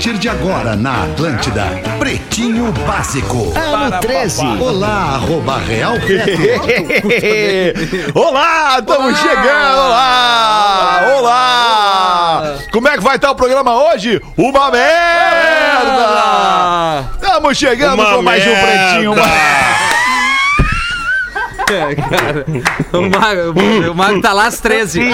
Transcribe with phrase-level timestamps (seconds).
[0.00, 1.66] partir de agora na Atlântida,
[1.98, 3.52] Pretinho Básico.
[3.54, 4.46] Ano 13.
[4.58, 5.92] Olá, arroba Real.
[8.14, 9.78] Olá, estamos chegando!
[9.78, 11.00] Olá!
[11.18, 12.54] Olá!
[12.72, 14.18] Como é que vai estar o programa hoje?
[14.38, 15.90] Uma merda!
[17.20, 18.66] Estamos chegando Uma com mais um merda.
[18.66, 19.99] Pretinho Básico.
[21.80, 22.44] É, cara.
[22.92, 25.00] O Mago, o Mago tá lá às 13.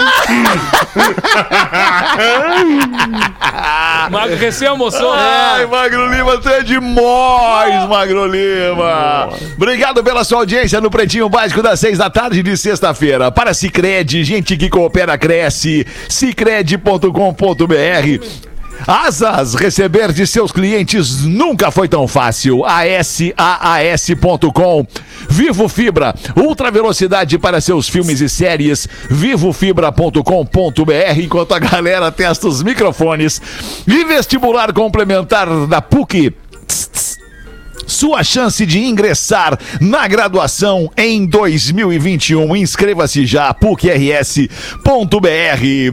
[4.10, 5.12] Mago recém almoçou.
[5.12, 9.28] Ai, Magro Lima, tu é demais, Magro Lima.
[9.56, 13.30] Obrigado pela sua audiência no Pretinho Básico das seis da tarde de sexta-feira.
[13.30, 15.86] Para Cicred, gente que coopera, cresce.
[16.08, 18.45] Cicred.com.br
[18.86, 22.64] Asas, receber de seus clientes nunca foi tão fácil.
[22.64, 23.36] ASAAS.com.
[25.28, 28.88] Vivo Fibra, ultra velocidade para seus filmes e séries.
[29.10, 31.20] Vivofibra.com.br.
[31.20, 33.40] Enquanto a galera testa os microfones.
[33.86, 36.34] E vestibular complementar da PUC.
[36.66, 37.15] Tss, tss.
[37.86, 42.56] Sua chance de ingressar na graduação em 2021.
[42.56, 44.46] Inscreva-se já, pucrs.br,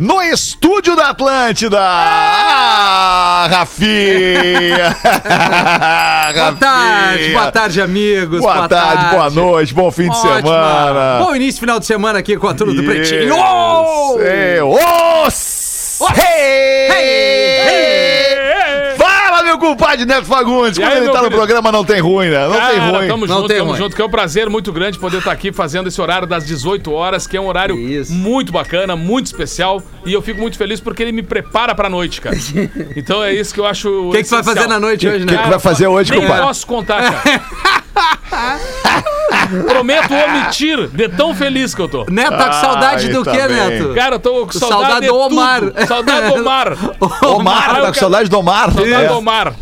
[0.01, 1.79] no estúdio da Atlântida.
[1.79, 4.95] Ah, Rafinha!
[6.33, 8.39] Boa tarde, boa tarde, amigos.
[8.39, 11.19] Boa, tarde, boa noite, bom fim de semana.
[11.23, 13.09] Bom início, final de semana aqui com a turma do Yes.
[13.09, 13.35] Pretinho.
[14.21, 17.22] É, os- Hey!
[19.93, 20.77] Compadre Neto Fagundes.
[20.77, 21.35] E Quando aí, ele tá no querido?
[21.37, 22.43] programa, não tem ruim, né?
[22.47, 23.07] Não tem Cara, ruim.
[23.07, 23.77] tamo Não junto, tem tamo ruim.
[23.79, 26.91] junto, que é um prazer muito grande poder estar aqui fazendo esse horário das 18
[26.91, 28.11] horas, que é um horário Isso.
[28.11, 32.19] muito bacana, muito especial, e eu fico muito feliz porque ele me prepara pra noite,
[32.21, 32.35] cara.
[32.95, 35.25] Então é isso que eu acho O que, que você vai fazer na noite hoje,
[35.25, 35.43] que né?
[35.43, 36.43] que vai fazer hoje, compadre?
[36.45, 37.82] posso contar, cara.
[39.67, 42.05] Prometo omitir de tão feliz que eu tô.
[42.09, 43.55] Neto, tá com saudade Ai, do tá quê, bem.
[43.69, 43.93] Neto?
[43.93, 45.59] Cara, eu tô com saudade, Saudade de do Omar.
[45.61, 45.87] tudo.
[45.87, 46.77] Saudade do Omar.
[47.23, 48.71] Omar, tá com saudade do Omar.
[48.71, 49.07] Saudade É.
[49.07, 49.53] do Omar.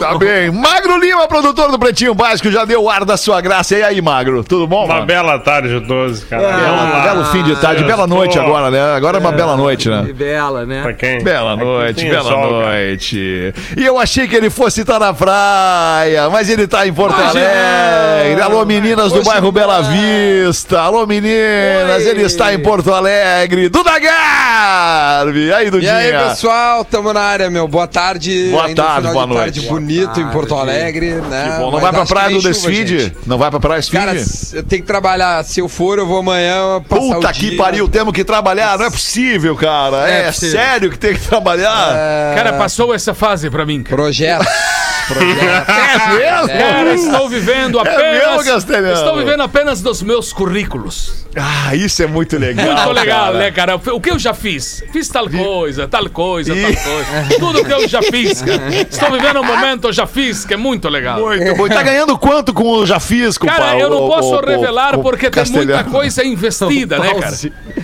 [0.00, 0.50] Tá bem.
[0.50, 3.76] Magro Lima, produtor do Pretinho Básico, já deu o ar da sua graça.
[3.76, 4.42] E aí, Magro?
[4.44, 5.06] Tudo bom, Uma mano?
[5.06, 6.42] bela tarde a todos, cara.
[6.42, 7.00] Vamos Bela- lá.
[7.00, 8.94] belo fim de tarde, bela noite agora, né?
[8.94, 10.02] Agora é uma bela noite, né?
[10.06, 10.92] Que bela, Pra né?
[10.98, 11.22] quem?
[11.22, 12.72] Bela noite, tem bela sol, cara.
[12.72, 13.54] noite.
[13.76, 17.38] E eu achei que ele fosse estar na praia, mas ele tá em Porto Hoje
[17.78, 18.42] Alegre.
[18.42, 19.52] Alô, meninas do bairro.
[19.52, 20.80] Bela Vista.
[20.80, 22.02] Alô, meninas.
[22.04, 22.08] Oi.
[22.08, 23.68] Ele está em Porto Alegre.
[23.68, 25.46] Duda Garbi.
[25.46, 25.94] E aí, E Dudinha?
[25.96, 27.66] aí, pessoal, tamo na área, meu.
[27.68, 28.48] Boa tarde.
[28.50, 29.72] Boa Ainda tarde, boa de tarde noite.
[29.72, 30.32] bonito em tarde.
[30.32, 31.56] Porto Alegre, né?
[31.58, 33.12] Bom, não Mas vai pra que praia do gente.
[33.26, 34.12] Não vai pra praia do Cara,
[34.52, 35.44] eu tenho que trabalhar.
[35.44, 38.78] Se eu for, eu vou amanhã passar Puta o que pariu, temos que trabalhar.
[38.78, 40.08] Não é possível, cara.
[40.08, 40.58] É É, possível.
[40.60, 42.34] sério que tem que trabalhar?
[42.34, 43.96] Cara, passou essa fase pra mim, cara.
[43.96, 44.46] Projeto.
[45.08, 45.70] Projeto.
[45.70, 46.48] É mesmo?
[46.48, 48.44] Cara, estou vivendo mesmo, apenas.
[48.46, 48.92] Castelhano?
[48.94, 51.26] estou vivendo apenas dos meus currículos.
[51.36, 52.66] Ah, isso é muito legal.
[52.66, 53.38] Muito legal, cara.
[53.38, 53.76] né, cara?
[53.76, 54.82] O que eu já fiz?
[54.92, 56.62] Fiz tal coisa, tal coisa, Ih.
[56.62, 57.38] tal coisa.
[57.38, 58.62] Tudo que eu já fiz, cara.
[58.90, 61.20] Estou vivendo um momento, eu já fiz, que é muito legal.
[61.20, 61.66] Muito bom.
[61.66, 63.62] E tá ganhando quanto com o Já Fiz, compadre?
[63.62, 67.36] Cara, eu não posso o- revelar o porque tem muita coisa investida, né, cara?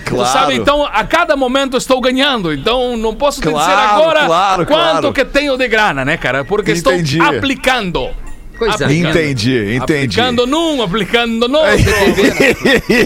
[0.05, 0.29] Claro.
[0.29, 2.51] Tu sabe, então, a cada momento eu estou ganhando.
[2.53, 5.13] Então, não posso te dizer Claro, agora claro, quanto claro.
[5.13, 6.43] que tenho de grana, né, cara?
[6.43, 7.19] Porque Entendi.
[7.19, 8.09] estou aplicando.
[8.57, 9.17] Coisa Aplicando.
[9.17, 10.19] Entendi, entendi.
[10.19, 11.93] Aplicando num, aplicando no outro.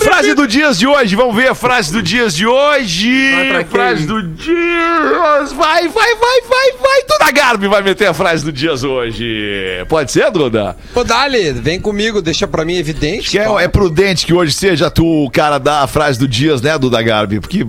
[0.03, 3.31] Frase do dias de hoje, vamos ver a frase do dias de hoje.
[3.69, 5.53] Frase do dias.
[5.53, 7.01] Vai, vai, vai, vai, vai.
[7.07, 9.85] Duda Garbi vai meter a frase do dias hoje.
[9.87, 10.75] Pode ser, Duda?
[10.93, 13.29] Ô, Dali, vem comigo, deixa pra mim evidente.
[13.29, 16.77] Que é, é prudente que hoje seja tu o cara da frase do dias, né,
[16.77, 17.39] Duda Garbi?
[17.39, 17.65] Porque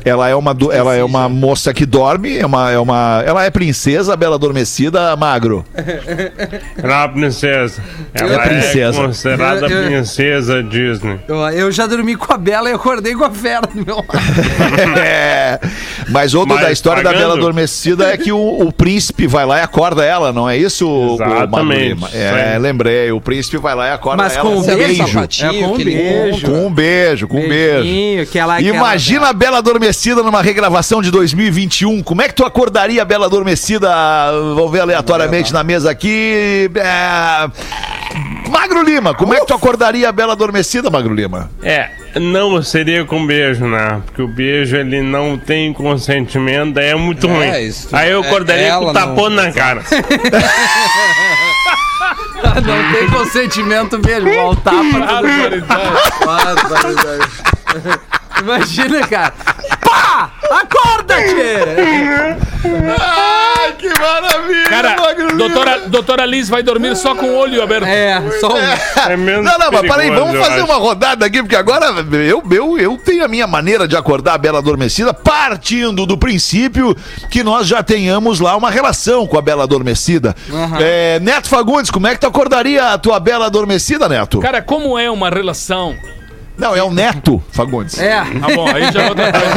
[0.05, 3.45] Ela é uma do- ela é uma moça que dorme, é uma, é uma ela
[3.45, 5.65] é princesa, a Bela Adormecida, magro.
[6.83, 7.83] Ela é uma princesa.
[8.13, 9.01] Ela é, princesa.
[9.03, 11.19] considerada Eu- eu- princesa Disney.
[11.29, 14.09] Eu, eu já dormi com a Bela e acordei com a fera do meu lado.
[14.99, 15.59] É.
[16.11, 17.23] Mas outro Mas da história da pagando.
[17.29, 20.87] Bela Adormecida é que o, o príncipe vai lá e acorda ela, não é isso?
[20.87, 23.11] o- o Exatamente, isso É, lembrei.
[23.13, 25.03] O príncipe vai lá e acorda Mas ela com com um o beijo.
[25.03, 26.47] É, com um ele beijo.
[26.47, 27.83] Com um beijo, com um beijo.
[27.83, 32.03] Beijinho, que ela- que ela- Imagina a Bela Adormecida numa regravação de 2021.
[32.03, 33.89] Como é que tu acordaria a Bela Adormecida?
[34.55, 36.71] Vamos ver aleatoriamente na mesa aqui.
[36.75, 37.49] É...
[38.51, 41.51] Magro Lima, como é que tu acordaria a Bela Adormecida, Magro Lima?
[41.63, 41.89] É,
[42.21, 44.01] não seria com beijo, né?
[44.07, 47.67] Porque o beijo ele não tem consentimento, daí é muito É, ruim.
[47.67, 49.83] isso- Aí eu é, acordaria com ela o tapão não- na cara.
[52.45, 54.55] Não tem consentimento mesmo.
[54.57, 55.01] Tudo
[56.27, 57.25] Barbaridade.
[58.45, 59.33] Imagina, cara.
[59.81, 60.31] Pá!
[60.51, 62.37] Acorda, tchê!
[62.99, 64.97] Ai, que maravilha, Cara,
[65.35, 67.87] doutora, doutora Liz vai dormir só com o olho aberto.
[67.87, 69.11] É, só um...
[69.11, 70.65] É menos Não, não, mas peraí, vamos fazer acho.
[70.65, 71.87] uma rodada aqui, porque agora
[72.27, 76.97] eu, eu, eu tenho a minha maneira de acordar a Bela Adormecida, partindo do princípio
[77.31, 80.35] que nós já tenhamos lá uma relação com a Bela Adormecida.
[80.81, 84.41] É, Neto Fagundes, como é que tu acordaria a tua Bela Adormecida, Neto?
[84.41, 85.97] Cara, como é uma relação?
[86.57, 87.99] Não, é o Neto Fagundes.
[87.99, 88.21] É.
[88.21, 89.55] Tá bom, aí já é outra coisa.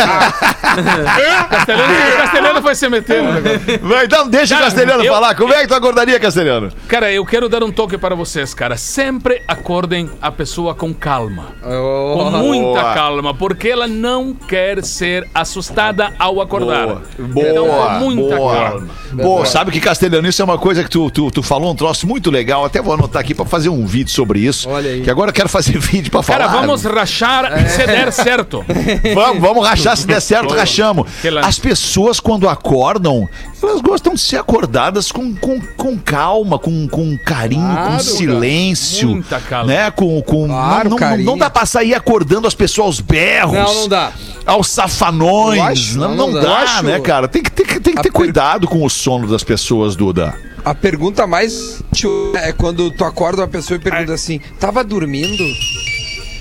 [1.50, 3.80] Castelhano, Castelhano foi se meter negócio.
[3.88, 5.36] Vai, então deixa o Cara, Castelhano eu- falar.
[5.36, 6.70] Como é que tu acordaria, Castelhano?
[6.88, 8.78] Cara, eu quero dar um toque para vocês, cara.
[8.78, 11.54] Sempre acordem a pessoa com calma.
[11.62, 12.94] Com muita Boa.
[12.94, 16.88] calma, porque ela não quer ser assustada ao acordar.
[16.88, 18.56] Boa, Então, boa, com muita boa.
[18.56, 18.88] calma.
[19.24, 22.06] Pô, sabe que Castelhano, isso é uma coisa que tu, tu, tu falou um troço
[22.08, 22.66] muito legal.
[22.66, 24.70] Até vou anotar aqui pra fazer um vídeo sobre isso.
[24.70, 25.02] Olha aí.
[25.02, 26.40] Que agora eu quero fazer vídeo pra falar.
[26.48, 28.64] Cara, vamos rachar se der certo.
[29.14, 31.08] Vamos, vamos rachar, se der certo, rachamos.
[31.44, 33.28] As pessoas, quando acordam,
[33.62, 39.10] elas gostam de ser acordadas com, com, com calma, com, com carinho, com Claro, silêncio.
[39.10, 39.68] Muita calma.
[39.74, 39.92] Né?
[39.92, 43.54] Com, com, Claro, não, não, não dá pra sair acordando as pessoas aos berros.
[43.54, 44.12] Não, não dá.
[44.46, 45.62] Aos safanões.
[45.62, 46.64] Acho, não, não não dá.
[46.64, 47.28] dá, né, cara?
[47.28, 50.38] Tem que, tem que, tem que ter per- cuidado com o sono das pessoas, Duda.
[50.66, 55.44] A pergunta mais tio, é quando tu acorda uma pessoa e pergunta assim: tava dormindo?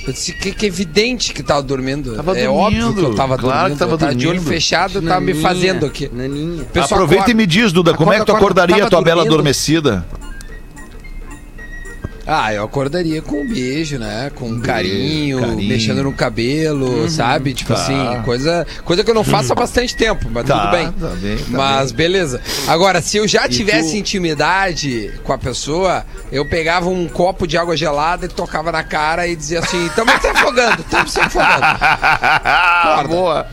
[0.05, 2.17] Eu disse que, que é evidente que tava dormindo.
[2.17, 3.73] Tava é dormindo, óbvio que eu tava claro dormindo.
[3.75, 4.53] que tava eu tava de olho dormindo.
[4.53, 6.11] fechado, tava me Naninha, fazendo aqui.
[6.13, 6.63] Naninha.
[6.75, 9.01] Aproveita acorda- e me diz, Duda, como é que tu acorda, acorda, acordaria a tua
[9.01, 9.35] bela dormindo.
[9.35, 10.05] adormecida?
[12.27, 14.31] Ah, eu acordaria com um beijo, né?
[14.35, 15.69] Com um carinho, carinho.
[15.69, 17.55] mexendo no cabelo, sabe?
[17.55, 17.81] Tipo Tá.
[17.81, 20.91] assim, coisa, coisa que eu não faço há bastante tempo, mas Tá, tudo bem.
[20.93, 22.41] tá bem, tá mas beleza.
[22.67, 27.57] Agora, se eu já tivesse tu- intimidade com a pessoa, eu pegava um copo de
[27.57, 31.63] água gelada e tocava na cara e dizia assim: tamo se afogando, tamo se afogando.
[33.09, 33.47] Boa.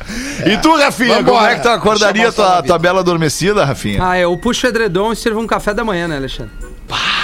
[0.46, 1.38] E tu, Rafinha, Vambora.
[1.38, 4.00] como é que tu acordaria tua, tua bela adormecida, Rafinha?
[4.04, 6.52] Ah, eu puxo o edredom e sirvo um café da manhã, né, Alexandre?
[6.90, 7.23] Ah,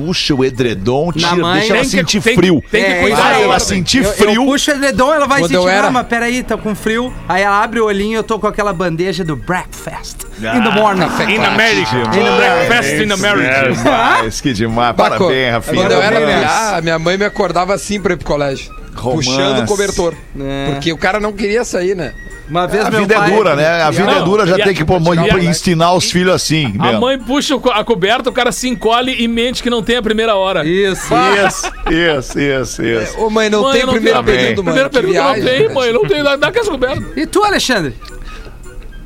[0.00, 2.62] puxa o edredom, tira, mãe- deixa ela Tem que- sentir tem que- frio.
[2.70, 4.44] tem que É, cuidar da ela sentir Eu, eu frio.
[4.44, 7.12] puxo o edredom, ela vai Quando sentir, era- ah, mas peraí, tá com frio.
[7.28, 10.70] Aí ela abre o olhinho e eu tô com aquela bandeja do breakfast in the
[10.80, 11.00] morning.
[11.02, 11.54] Café In clássico.
[11.54, 12.10] America.
[12.10, 12.66] Demais.
[12.68, 13.72] Breakfast in America.
[13.72, 14.96] Demais, que demais.
[14.96, 15.82] Parabéns, Rafinha.
[15.82, 18.72] Quando eu era piá, a minha mãe me acordava assim pra ir pro colégio.
[18.94, 19.28] Romance.
[19.28, 20.14] Puxando o cobertor.
[20.38, 20.72] É.
[20.72, 22.12] Porque o cara não queria sair, né?
[22.50, 23.32] Uma vez A meu vida pai...
[23.32, 23.82] é dura, né?
[23.82, 25.46] A vida Não, é dura, já a- tem que pô, tirar o moleque.
[25.46, 26.74] ensinar os filhos assim.
[26.78, 27.00] A mesmo.
[27.00, 30.34] mãe puxa a coberta, o cara se encolhe e mente que não tem a primeira
[30.34, 30.64] hora.
[30.66, 31.14] Isso.
[31.46, 33.18] Isso, isso, isso, isso.
[33.20, 34.74] Ô, mãe, não Mãe, tem não primeiro tenho- período, mãe.
[34.74, 35.74] Primeiro que período não tem, né?
[35.74, 35.92] mãe.
[35.92, 36.22] Não tem.
[36.24, 37.04] Dá, dá com essa coberta.
[37.16, 37.94] E tu, Alexandre?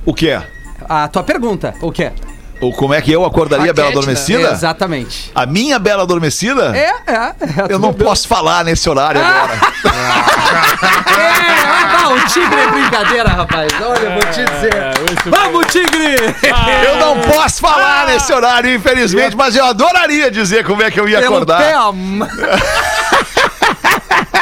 [0.06, 0.42] O que é?
[0.88, 2.12] A tua pergunta, o quê?
[2.64, 4.12] Ou como é que eu acordaria a Bela Raquete, né?
[4.14, 4.50] Adormecida?
[4.52, 5.30] Exatamente.
[5.34, 6.74] A minha Bela Adormecida?
[6.74, 7.14] É, é.
[7.14, 7.34] é
[7.68, 9.52] Eu não posso falar nesse horário agora.
[11.14, 13.72] É, ah, o tigre é brincadeira, rapaz.
[13.80, 14.74] Olha, eu vou te dizer.
[14.74, 14.92] É,
[15.26, 16.16] Vamos, tigre!
[16.84, 21.08] Eu não posso falar nesse horário, infelizmente, mas eu adoraria dizer como é que eu
[21.08, 21.62] ia Pelo acordar.
[21.76, 21.92] ó.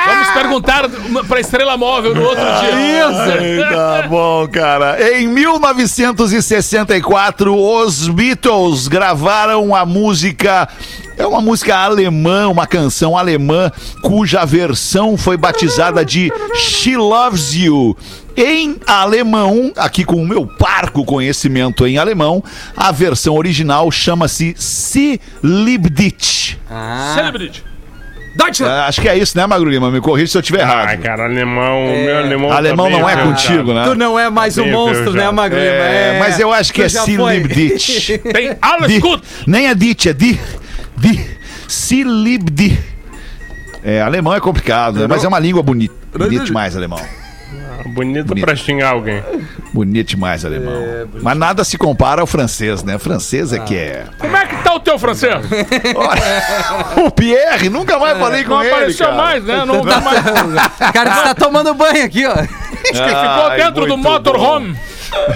[0.07, 0.89] Vamos perguntar
[1.29, 3.07] pra Estrela Móvel no outro dia.
[3.07, 5.19] Ai, tá bom, cara.
[5.19, 10.69] Em 1964, os Beatles gravaram a música.
[11.17, 17.97] É uma música alemã, uma canção alemã, cuja versão foi batizada de She Loves You.
[18.35, 22.43] Em alemão, aqui com o meu parco conhecimento em alemão,
[22.75, 26.59] a versão original chama-se Sie liebt dich.
[26.71, 27.63] Ah, Celebrity.
[28.35, 28.73] Deutschland!
[28.73, 29.91] Ah, Acho que é isso, né, Magro Lima?
[29.91, 30.99] Me corrija se eu estiver errado.
[31.01, 32.49] cara, alemão, o meu alemão.
[32.51, 33.85] tá Alemão não é contigo, né?
[33.85, 35.37] Tu não é mais um Bem monstro, né, viajado.
[35.37, 35.63] Magrima?
[35.63, 38.19] É, mas eu acho que Tu é dich.
[38.33, 39.23] Tem alles Di, gut.
[39.47, 40.41] nem é dit, é di.
[40.97, 41.27] Di.
[41.69, 42.79] Si lib di.
[43.85, 45.07] É, alemão é complicado, né?
[45.09, 45.95] mas é uma língua bonita.
[46.17, 47.01] Bonito demais, alemão.
[47.87, 48.45] Bonito, Bonito.
[48.45, 49.23] pra xingar alguém.
[49.73, 50.73] Bonito demais, alemão.
[51.21, 52.97] mas nada se compara ao francês, né?
[52.99, 54.05] Francês é que é.
[54.19, 55.35] Como é que tá o teu francês?
[55.97, 58.73] Olha, o Pierre, nunca mais falei com Não ele.
[58.73, 59.19] apareceu cara.
[59.19, 59.65] mais, né?
[59.65, 60.19] Não dá mais.
[60.21, 60.25] O
[60.93, 62.35] cara está tomando banho aqui, ó.
[62.37, 64.77] Ficou Ai, dentro do motorhome.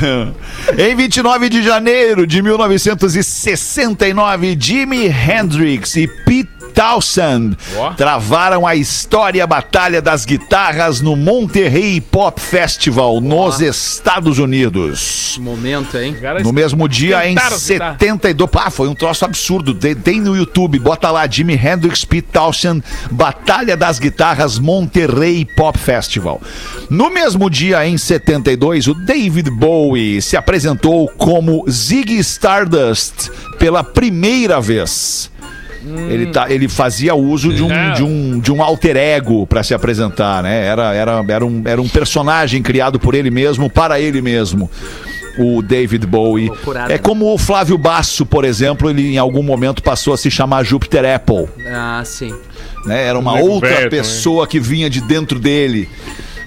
[0.78, 7.95] Em 29 de janeiro de 1969, Jimi Hendrix e Pete Townshend Ó.
[7.95, 15.38] travaram a história Batalha das Guitarras no Monterrey Pop Festival, nos Estados Unidos.
[15.40, 16.14] Momento, hein?
[16.45, 17.99] No mesmo dia, em Cantaram as guitarras.
[17.99, 18.50] 72.
[18.50, 19.73] Pá, foi um troço absurdo.
[19.73, 25.78] Tem, tem no YouTube, bota lá Jimi Hendrix, Pete Townshend, Batalha das Guitarras Monterrey Pop
[25.78, 26.42] Festival.
[26.90, 34.61] No mesmo dia, em 72, o David Bowie se apresentou como Ziggy Stardust pela primeira
[34.61, 35.30] vez.
[36.11, 37.93] Ele, tá, ele fazia uso de um, É.
[37.93, 40.64] de um, de um alter ego para se apresentar, né?
[40.66, 44.71] Era, era, era, um, era um personagem criado por ele mesmo, para ele mesmo.
[45.38, 46.49] O David Bowie.
[46.49, 46.99] Loucurada, É né?
[46.99, 51.05] como o Flávio Basso, por exemplo, ele em algum momento passou a se chamar Júpiter
[51.05, 51.47] Apple.
[51.69, 52.35] Ah, sim.
[52.87, 53.05] Né?
[53.07, 54.00] Era uma outra velho também.
[54.00, 55.88] pessoa que vinha de dentro dele.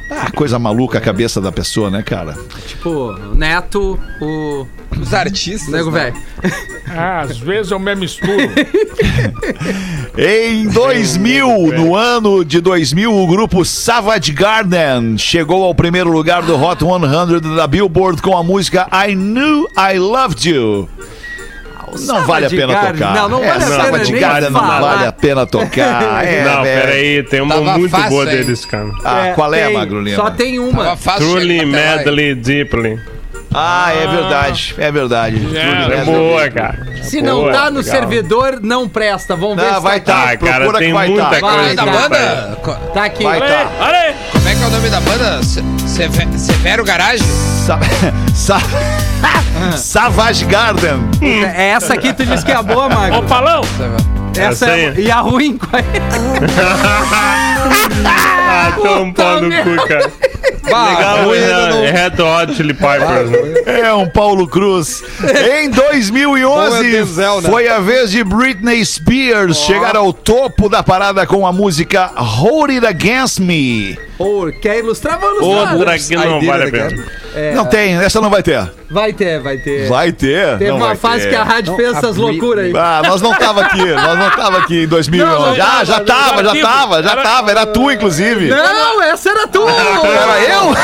[0.09, 2.35] Ah, coisa maluca a cabeça da pessoa, né, cara?
[2.65, 4.65] Tipo, o Neto, o
[4.99, 5.71] Os artistas.
[5.71, 6.11] Nego né?
[6.11, 6.17] Velho.
[6.87, 8.31] Ah, às vezes eu me misturo.
[10.17, 11.47] Em 2000,
[11.77, 17.55] no ano de 2000, o grupo Savage Garden chegou ao primeiro lugar do Hot 100
[17.55, 20.89] da Billboard com a música I Knew I Loved You.
[22.05, 23.13] Não vale a pena tocar.
[23.15, 26.25] Não, não É, vale a pena nem Garden não vale a pena tocar.
[26.25, 26.81] É, não, velho.
[26.81, 28.29] peraí, tem uma Tava muito fácil, boa hein?
[28.29, 28.89] deles, cara.
[29.03, 30.15] Ah, qual é, tem, Magro Lima?
[30.15, 30.95] Só tem uma.
[31.17, 32.99] Truly, madly, deeply.
[33.51, 34.75] Ah, é verdade.
[34.77, 35.57] É verdade.
[35.57, 36.05] É Madly.
[36.05, 36.87] boa, cara.
[37.01, 37.83] Se não Boa, tá no legal.
[37.99, 39.35] servidor, não presta.
[39.35, 40.13] Vamos ver Não, se vai tá.
[40.13, 40.29] tá.
[40.33, 41.35] Ah, cara, tem vai muita tá.
[41.37, 41.99] É o nome da coisa.
[42.09, 42.57] banda?
[42.61, 43.23] Co- Tá aqui.
[43.23, 43.71] Vai tá.
[44.33, 45.39] Como é que é o nome da banda?
[45.99, 47.21] Se- Seve- Severo Garage?
[47.65, 47.77] Sa-
[48.33, 48.61] Sa-
[49.77, 50.99] Savage Garden.
[51.21, 53.23] É essa aqui tu disse que é a boa, Ó, Magro.
[53.23, 53.61] Palão.
[54.33, 54.87] Essa essa é...
[54.91, 55.05] aí.
[55.07, 55.83] E a ruim, qual é?
[58.51, 60.11] Ah, tão um pau no cu, cara.
[60.71, 61.33] Bah, Legal, não-
[61.83, 63.29] é é Red Hot Chili Peppers.
[63.29, 63.81] né?
[63.81, 65.03] É um Paulo Cruz.
[65.21, 67.49] Em Bom é 2011, Denzel, né?
[67.49, 72.71] foi a vez de Britney Spears chegar ao topo da parada com a música Hold
[72.71, 73.97] It Against Me.
[74.19, 75.17] Ô, quer ilustrar?
[75.17, 75.75] Vou ilustrar.
[75.77, 77.05] Outra que não vale a pena.
[77.33, 78.69] É, Não tem, essa não vai ter.
[78.89, 79.87] Vai ter, vai ter.
[79.87, 80.57] Vai ter.
[80.57, 81.29] Teve não uma vai fase ter.
[81.29, 82.73] que a rádio fez essas loucuras aí.
[82.75, 85.31] Ah, nós não tava aqui, nós não tava aqui em 2011.
[85.47, 88.49] Não, já, não, já não, tava, já tava, já Era- tava, era tu inclusive.
[88.49, 89.63] Não, essa era tu!
[89.69, 90.75] Era eu?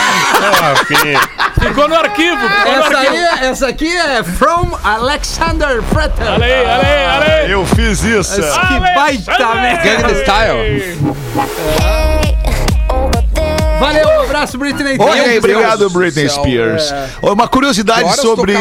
[1.68, 2.38] Ficou no arquivo.
[2.38, 3.16] Ficou no Essa, arquivo.
[3.16, 6.28] aí, essa aqui é From Alexander Fretter.
[6.32, 7.52] Olha aí, olha aí, olha aí.
[7.52, 8.36] Eu fiz isso.
[8.42, 9.84] Que baita merda.
[9.84, 12.05] Gangnam Style.
[13.80, 14.98] Valeu, um abraço, Britney.
[14.98, 16.30] Deus, obrigado, Britney.
[16.30, 16.94] Spears.
[17.22, 18.54] Uma curiosidade sobre.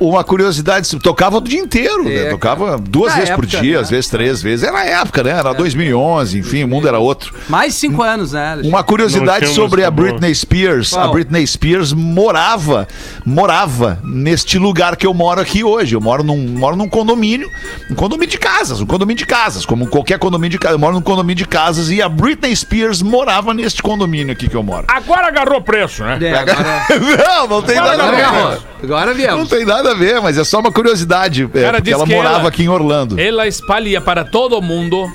[0.00, 2.14] Uma curiosidade, tocava o dia inteiro, né?
[2.14, 3.82] É, Tocava duas Na vezes por época, dia, né?
[3.82, 4.64] às vezes três vezes.
[4.64, 5.30] Era a época, né?
[5.30, 7.34] Era 2011, enfim, o mundo era outro.
[7.48, 8.52] Mais cinco anos, né?
[8.52, 8.68] Alexandre?
[8.68, 9.90] Uma curiosidade sobre a.
[9.90, 10.92] Britney Spears.
[10.94, 11.12] A Qual?
[11.12, 12.86] Britney Spears morava,
[13.24, 15.94] morava neste lugar que eu moro aqui hoje.
[15.94, 17.50] Eu moro num, moro num condomínio,
[17.90, 20.74] um condomínio de casas, um condomínio de casas, como qualquer condomínio de casas.
[20.74, 24.54] Eu moro num condomínio de casas e a Britney Spears morava neste condomínio aqui que
[24.54, 24.84] eu moro.
[24.88, 26.18] Agora agarrou preço, né?
[26.20, 26.86] É, agora,
[27.26, 29.38] não, não tem Agora nada a agora viemos.
[29.40, 31.48] Não tem nada a ver, mas é só uma curiosidade.
[31.54, 33.18] É, Cara, porque ela morava ela- aqui em Orlando.
[33.20, 35.10] Ela espalha para todo mundo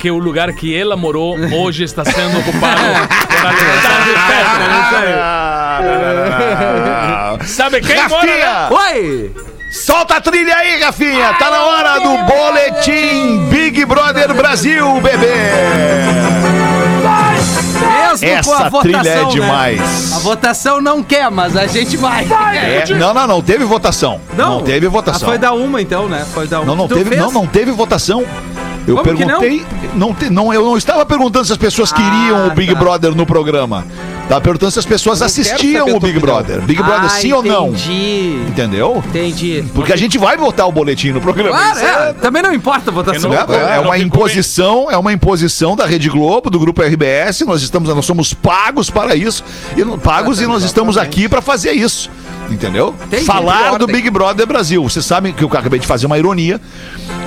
[0.00, 2.92] que o lugar que ela morou hoje está sendo ocupado não,
[5.92, 7.46] não, não.
[7.46, 8.42] Sabe quem mora, né?
[8.42, 8.68] Rafinha!
[8.70, 9.32] Oi!
[9.70, 11.34] Solta a trilha aí, Rafinha!
[11.34, 15.32] Tá na hora do Boletim Big Brother Brasil, bebê!
[17.86, 19.30] Mesmo Essa com a votação, trilha é né?
[19.30, 20.12] demais.
[20.12, 22.26] A votação não quer, mas a gente vai.
[22.56, 24.20] É, não, não, não teve votação.
[24.36, 25.28] Não, teve votação.
[25.28, 26.24] Ah, foi da uma, então, né?
[26.32, 26.66] Foi da uma.
[26.66, 27.20] Não, não Tu teve, fez?
[27.20, 28.24] não, não teve votação.
[28.86, 29.40] Eu Como que não?
[29.40, 30.12] perguntei, não?
[30.14, 32.78] te- não, eu não estava perguntando se as pessoas queriam Ah, o Big tá.
[32.78, 33.86] Brother no programa.
[34.24, 36.18] Estava perguntando se as pessoas Eu assistiam o Big.
[36.18, 36.60] Brother.
[36.62, 37.68] Big Brother Ah, sim ou não?
[37.68, 38.42] Entendi.
[38.48, 39.02] Entendeu?
[39.06, 39.64] Entendi.
[39.74, 41.50] Porque a gente vai botar o boletim no programa.
[41.50, 42.12] Claro, Isso é.
[42.14, 43.30] Também não importa a votação.
[43.32, 47.42] É, é uma imposição, é uma imposição da Rede Globo, do grupo RBS.
[47.42, 49.44] Nós estamos, nós somos pagos para isso,
[49.76, 52.10] e pagos e nós estamos aqui para fazer isso.
[52.50, 52.94] Entendeu?
[53.06, 53.24] Entendi.
[53.24, 53.86] Falar do.
[53.86, 54.82] Big Brother Brasil.
[54.82, 56.60] Vocês sabem que eu acabei de fazer uma ironia,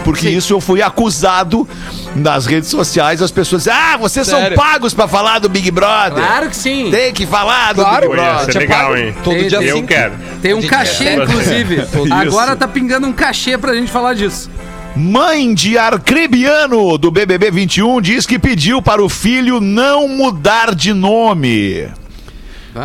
[0.03, 1.67] porque isso eu fui acusado
[2.15, 3.21] nas redes sociais.
[3.21, 4.55] As pessoas dizem, ah, vocês Sério?
[4.55, 6.23] são pagos para falar do Big Brother.
[6.23, 6.89] Claro que sim.
[6.89, 8.45] Tem que falar do Claro, Big Pô, ia Brother.
[8.45, 9.15] ser Tinha legal, hein?
[9.23, 9.87] Todo Tem- dia Eu cinco.
[9.87, 10.13] quero.
[10.41, 11.15] Tem um cachê, é.
[11.15, 11.75] inclusive.
[12.05, 12.13] Isso.
[12.13, 14.49] Agora tá pingando um cachê pra gente falar disso.
[14.95, 20.91] Mãe de Arcrebiano do BBB 21 diz que pediu para o filho não mudar de
[20.93, 21.87] nome.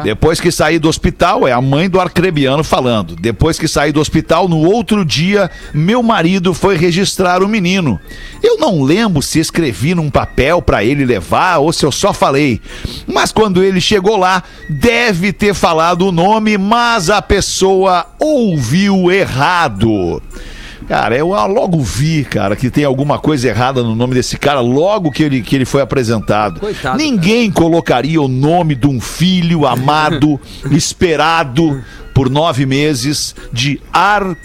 [0.00, 3.14] Depois que saí do hospital, é a mãe do Arcrebiano falando.
[3.14, 8.00] Depois que saí do hospital, no outro dia, meu marido foi registrar o menino.
[8.42, 12.60] Eu não lembro se escrevi num papel para ele levar ou se eu só falei.
[13.06, 20.22] Mas quando ele chegou lá, deve ter falado o nome, mas a pessoa ouviu errado.
[20.92, 25.10] Cara, eu logo vi, cara, que tem alguma coisa errada no nome desse cara logo
[25.10, 26.60] que ele, que ele foi apresentado.
[26.60, 30.38] Coitado, Ninguém colocaria o nome de um filho amado,
[30.70, 31.82] esperado
[32.12, 34.36] por nove meses, de Arcrebiano.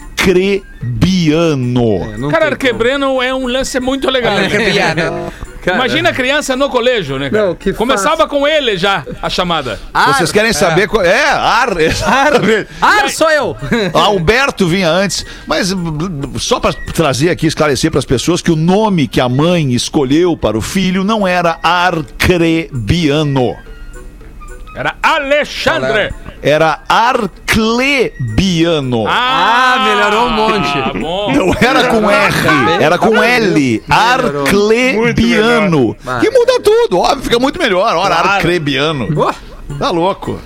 [2.16, 4.32] Não Cara, Arquebreno é um lance muito legal.
[4.38, 4.48] né?
[5.68, 7.46] Cara, Imagina a criança no colégio, né, cara?
[7.46, 9.78] Não, que Começava com ele já, a chamada.
[9.92, 11.24] Ar, Vocês querem saber qual é?
[11.30, 12.68] Ar, exatamente.
[12.80, 13.56] Ar sou eu.
[13.92, 15.74] Alberto vinha antes, mas
[16.38, 20.36] só para trazer aqui, esclarecer para as pessoas que o nome que a mãe escolheu
[20.36, 23.56] para o filho não era Arcrebiano.
[24.74, 26.14] Era Alexandre.
[26.42, 29.04] Era Arclebiano.
[29.08, 30.78] Ah, melhorou um monte.
[30.78, 31.32] Ah, bom.
[31.32, 32.34] Não era com R,
[32.80, 33.82] era com L.
[33.88, 35.96] Arclebiano.
[36.20, 37.94] Que muda tudo, óbvio, fica muito melhor.
[37.96, 38.28] Ora, Claro.
[38.30, 39.08] Arclebiano.
[39.78, 40.38] Tá louco.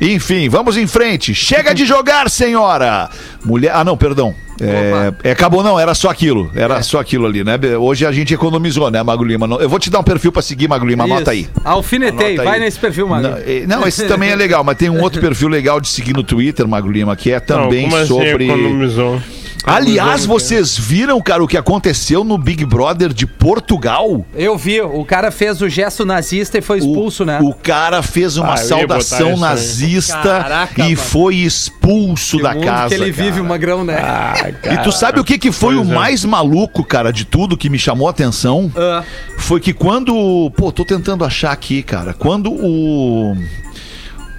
[0.00, 1.34] Enfim, vamos em frente.
[1.34, 3.10] Chega de jogar, senhora.
[3.44, 3.72] Mulher.
[3.74, 4.34] Ah, não, perdão.
[4.60, 6.50] É, é, acabou, não, era só aquilo.
[6.54, 7.56] Era só aquilo ali, né?
[7.78, 9.46] Hoje a gente economizou, né, Mago Lima?
[9.60, 11.04] Eu vou te dar um perfil pra seguir, Mago Lima.
[11.04, 11.48] Anota aí.
[11.64, 12.34] Alfinetei.
[12.34, 12.60] Anota Vai aí.
[12.64, 13.28] nesse perfil, mano.
[13.66, 16.24] Não, não, esse também é legal, mas tem um outro perfil legal de seguir no
[16.24, 18.44] Twitter, Mago Lima, que é também Não, assim sobre.
[18.46, 19.20] economizou?
[19.68, 24.24] Aliás, Economizou, vocês viram, cara, o que aconteceu no Big Brother de Portugal?
[24.34, 27.38] Eu vi, o cara fez o gesto nazista e foi expulso, o, né?
[27.42, 30.96] O cara fez uma Ah, saudação nazista Caraca, e mano.
[30.96, 32.88] foi expulso Que da mundo casa.
[32.88, 33.42] que ele vive, cara.
[33.42, 33.96] o magrão, né?
[34.02, 34.34] Ah,
[34.72, 35.94] E tu sabe o que, que foi o Pois é.
[35.94, 38.70] mais maluco, cara, de tudo que me chamou a atenção?
[38.76, 39.02] Ah.
[39.36, 40.50] Foi que quando.
[40.56, 42.12] Pô, tô tentando achar aqui, cara.
[42.14, 43.36] Quando o.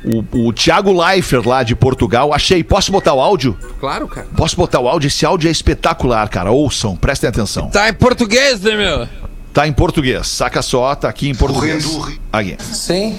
[0.04, 2.64] O, o Thiago Leifert lá de Portugal, achei.
[2.64, 3.58] Posso botar o áudio?
[3.80, 4.28] Claro, cara.
[4.36, 5.08] Posso botar o áudio?
[5.08, 6.52] Esse áudio é espetacular, cara.
[6.52, 7.70] Ouçam, prestem atenção.
[7.70, 9.08] Tá em português, né, meu?
[9.54, 10.28] Tá em português.
[10.28, 11.86] Saca só, tá aqui em português.
[11.86, 12.58] Correndo Aqui.
[12.74, 13.18] Sim.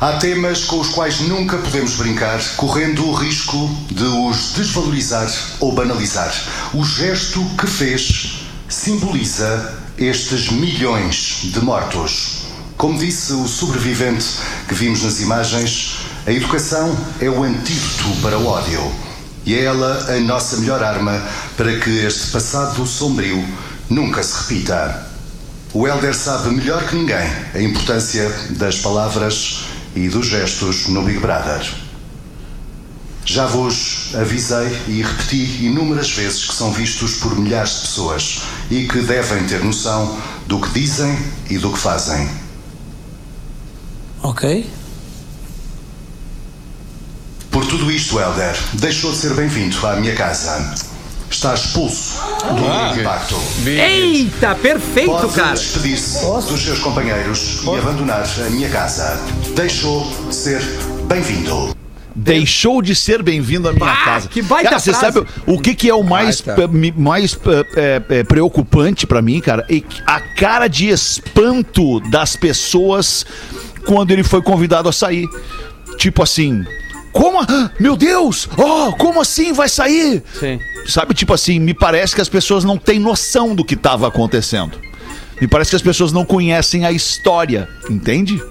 [0.00, 5.72] Há temas com os quais nunca podemos brincar, correndo o risco de os desvalorizar ou
[5.72, 6.32] banalizar.
[6.72, 12.44] O gesto que fez simboliza estes milhões de mortos.
[12.76, 14.26] Como disse o sobrevivente
[14.66, 18.80] que vimos nas imagens, a educação é o antídoto para o ódio.
[19.46, 21.20] E é ela a nossa melhor arma
[21.56, 23.42] para que este passado sombrio
[23.88, 25.06] nunca se repita.
[25.72, 29.64] O Helder sabe melhor que ninguém a importância das palavras
[29.96, 31.66] e dos gestos no Big Brother.
[33.24, 38.86] Já vos avisei e repeti inúmeras vezes que são vistos por milhares de pessoas e
[38.88, 41.16] que devem ter noção do que dizem
[41.48, 42.28] e do que fazem.
[44.22, 44.68] Ok.
[47.50, 50.72] Por tudo isto, Helder, deixou de ser bem-vindo à minha casa.
[51.28, 52.14] Está expulso
[52.56, 53.36] do impacto.
[53.66, 55.52] Eita, perfeito, Pode cara.
[55.54, 59.20] despedir-se dos seus companheiros e abandonar a minha casa.
[59.54, 60.60] Deixou de ser
[61.06, 61.74] bem-vindo.
[62.14, 64.28] Deixou de ser bem-vindo à minha Ah, casa.
[64.28, 65.14] que baita cara, você frase.
[65.14, 66.42] sabe o que, que é o mais,
[66.96, 67.38] mais
[67.76, 69.64] eh, eh, preocupante pra mim, cara?
[69.70, 73.24] É a cara de espanto das pessoas
[73.86, 75.26] quando ele foi convidado a sair.
[75.96, 76.64] Tipo assim,
[77.12, 77.40] como?
[77.40, 78.48] a- Meu Deus!
[78.56, 80.22] Oh, como assim vai sair?
[80.38, 80.58] Sim.
[80.86, 84.78] Sabe, tipo assim, me parece que as pessoas não têm noção do que estava acontecendo.
[85.40, 88.42] Me parece que as pessoas não conhecem a história, entende?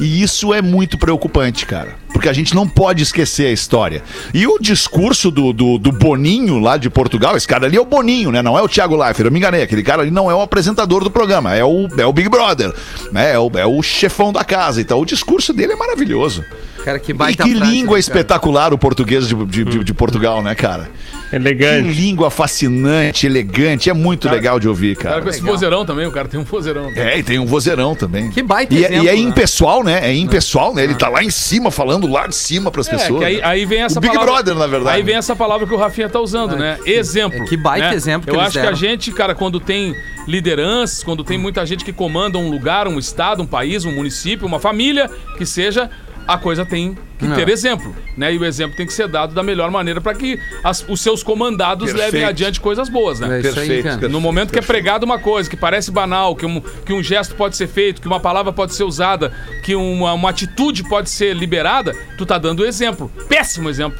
[0.00, 1.94] E isso é muito preocupante, cara.
[2.12, 4.02] Porque a gente não pode esquecer a história.
[4.32, 7.84] E o discurso do, do, do Boninho lá de Portugal, esse cara ali é o
[7.84, 8.42] Boninho, né?
[8.42, 9.62] Não é o Thiago Leifert, eu me enganei.
[9.62, 12.72] Aquele cara ali não é o apresentador do programa, é o, é o Big Brother,
[13.12, 13.32] né?
[13.34, 14.80] É o, é o chefão da casa.
[14.80, 16.42] Então o discurso dele é maravilhoso.
[16.84, 18.00] Cara, que E baita que frase, língua né, cara?
[18.00, 20.90] espetacular o português de, de, de- de Portugal, né, cara?
[21.30, 21.88] Que Elegante.
[21.88, 23.88] língua fascinante, elegante.
[23.88, 25.22] É muito legal de ouvir, Cara, cara.
[25.22, 26.90] com esse vozeirão também, o cara tem um vozeirão.
[26.94, 28.30] É, e tem um vozeirão também.
[28.30, 29.18] Que baita e, é- exemplo, e é né?
[29.18, 30.00] impessoal, né?
[30.10, 30.84] É impessoal, né?
[30.84, 33.20] Ele tá lá em cima, falando lá de cima pras É, pessoas.
[33.20, 33.40] que aí, né?
[33.44, 34.34] aí vem essa O Big palavra.
[34.34, 34.96] Brother, na verdade.
[34.96, 36.78] Aí vem essa palavra que o Rafinha tá usando, né?
[36.84, 37.42] Exemplo.
[37.42, 37.94] é que baita né?
[37.94, 38.76] exemplo que Eu eles acho que a deram.
[38.76, 39.94] gente, cara, quando tem
[40.26, 44.46] lideranças, quando tem muita gente que comanda um lugar, um estado, um país, um município,
[44.46, 45.88] uma família, que seja,
[46.26, 47.52] a coisa tem que ter É.
[47.52, 48.34] exemplo, né?
[48.34, 51.22] E o exemplo tem que ser dado da melhor maneira para que as- os seus
[51.22, 52.04] comandados Perfeito.
[52.12, 53.28] levem adiante coisas boas, né?
[53.28, 54.08] É aí, Perfeito.
[54.08, 57.34] No momento que é pregado uma coisa que parece banal, que um, que um gesto
[57.34, 59.32] pode ser feito, que uma palavra pode ser usada,
[59.62, 63.10] que uma, uma atitude pode ser liberada, tu tá dando exemplo.
[63.28, 63.98] Péssimo exemplo.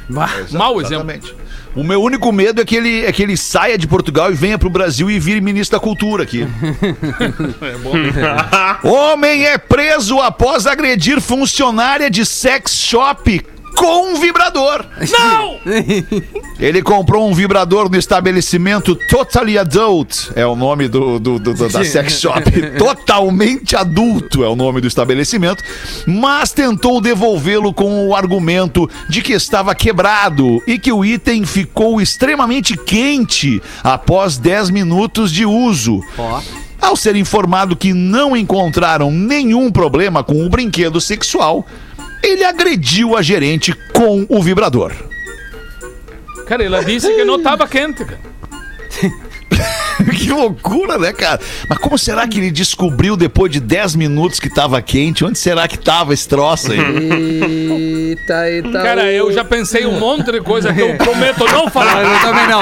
[0.51, 1.07] Mau exemplo.
[1.75, 4.59] O meu único medo é que, ele, é que ele saia de Portugal e venha
[4.59, 6.47] pro Brasil e vire ministro da cultura aqui.
[8.83, 13.41] Homem é preso após agredir funcionária de sex shop
[13.75, 14.85] com um vibrador.
[15.11, 15.57] Não!
[16.59, 21.69] Ele comprou um vibrador no estabelecimento Totally Adult, é o nome do, do- do- do-
[21.69, 22.41] da sex shop.
[22.77, 25.63] Totalmente adulto é o nome do estabelecimento,
[26.07, 31.99] mas tentou devolvê-lo com o argumento de que estava quebrado e que o item ficou
[31.99, 35.99] extremamente quente após 10 minutos de uso.
[36.17, 36.41] Ó.
[36.81, 41.65] Ao ser informado que não encontraram nenhum problema com o brinquedo sexual,
[42.23, 44.93] ele agrediu a gerente com o vibrador.
[46.47, 48.19] Cara, ela disse que não tava quente, cara.
[50.17, 51.39] que loucura, né, cara?
[51.67, 55.23] Mas como será que ele descobriu depois de 10 minutos que tava quente?
[55.23, 56.79] Onde será que tava esse troço aí?
[56.79, 58.71] Eita, eita.
[58.71, 62.03] Cara, eu já pensei um monte de coisa que eu prometo não falar.
[62.03, 62.61] Eu também não.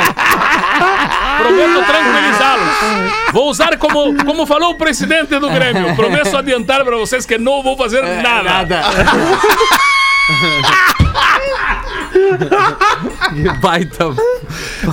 [1.38, 3.32] Prometo tranquilizá-los.
[3.34, 5.96] Vou usar como, como falou o presidente do Grêmio.
[5.96, 8.44] Prometo adiantar pra vocês que não vou fazer nada.
[8.44, 8.82] Nada.
[13.34, 14.06] que baita.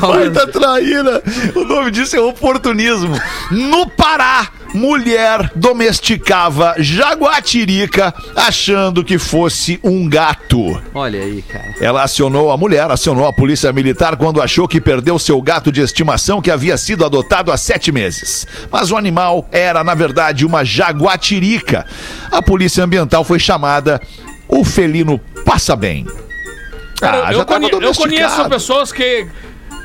[0.00, 1.22] Baita traíra.
[1.54, 3.14] O nome disso é oportunismo.
[3.50, 10.80] No Pará, mulher domesticava jaguatirica achando que fosse um gato.
[10.94, 11.74] Olha aí, cara.
[11.80, 15.80] Ela acionou a mulher, acionou a polícia militar quando achou que perdeu seu gato de
[15.80, 18.46] estimação que havia sido adotado há sete meses.
[18.70, 21.86] Mas o animal era, na verdade, uma jaguatirica.
[22.30, 24.00] A polícia ambiental foi chamada.
[24.48, 26.06] O felino passa bem.
[27.00, 29.28] Cara, eu, Ah, tava conhe- eu conheço pessoas que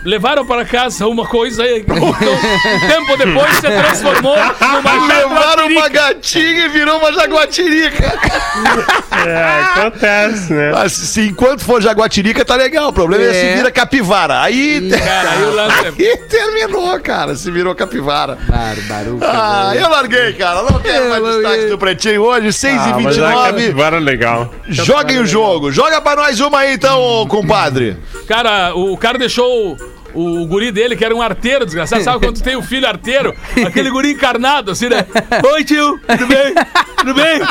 [0.04, 1.84] levaram para casa uma coisa e um
[2.88, 8.14] tempo depois se transformou numa Levaram uma gatinha e virou uma jaguatirica.
[9.26, 10.72] É, acontece, né?
[10.74, 12.90] Mas se enquanto for jaguatirica, tá legal.
[12.90, 13.34] O problema é, É.
[13.34, 14.42] se vira capivara.
[14.42, 17.34] Aí, Cara, aí o lance é- aí terminou, cara.
[17.36, 18.38] Se virou capivara.
[18.48, 19.20] Bárbaro.
[19.22, 20.64] Ah, eu larguei, cara.
[20.64, 24.54] Não quero mais destaque do Pretinho hoje, 6 Ah, e 29 capivara é legal.
[24.68, 25.72] Joguem o jogo.
[25.72, 27.96] Joga pra nós uma aí, então, compadre.
[28.28, 29.78] Cara, o cara deixou
[30.14, 32.04] o, guri dele, que era um arteiro, desgraçado.
[32.04, 33.36] Sabe quando tem o filho arteiro?
[33.66, 35.06] Aquele guri encarnado, assim, né?
[35.54, 36.54] Oi, tio, tudo bem?
[36.98, 37.42] Tudo bem?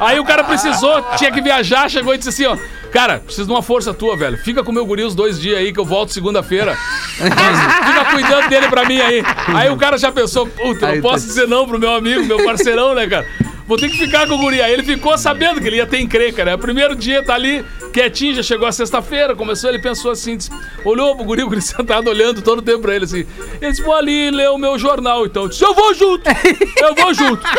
[0.00, 2.56] Aí o cara precisou, tinha que viajar, chegou e disse assim, ó.
[2.92, 4.38] Cara, preciso de uma força tua, velho.
[4.38, 6.76] Fica com o meu guri os dois dias aí, que eu volto segunda-feira.
[7.16, 9.20] Fica cuidando dele pra mim aí.
[9.48, 12.94] Aí o cara já pensou, puta, não posso dizer não pro meu amigo, meu parceirão,
[12.94, 13.26] né, cara?
[13.66, 14.62] Vou ter que ficar com o guri.
[14.62, 16.54] Aí ele ficou sabendo que ele ia ter encrenca, né?
[16.54, 17.64] O primeiro dia tá ali,
[17.94, 20.50] quietinho, já chegou a sexta-feira, começou, ele pensou assim, disse-
[20.84, 23.24] olhou pro guri, o guri sentado olhando todo o tempo pra ele assim.
[23.60, 25.44] Ele disse, vou ali ler o meu jornal, então.
[25.44, 26.28] Eu disse, eu vou junto!
[26.76, 27.40] Eu vou junto!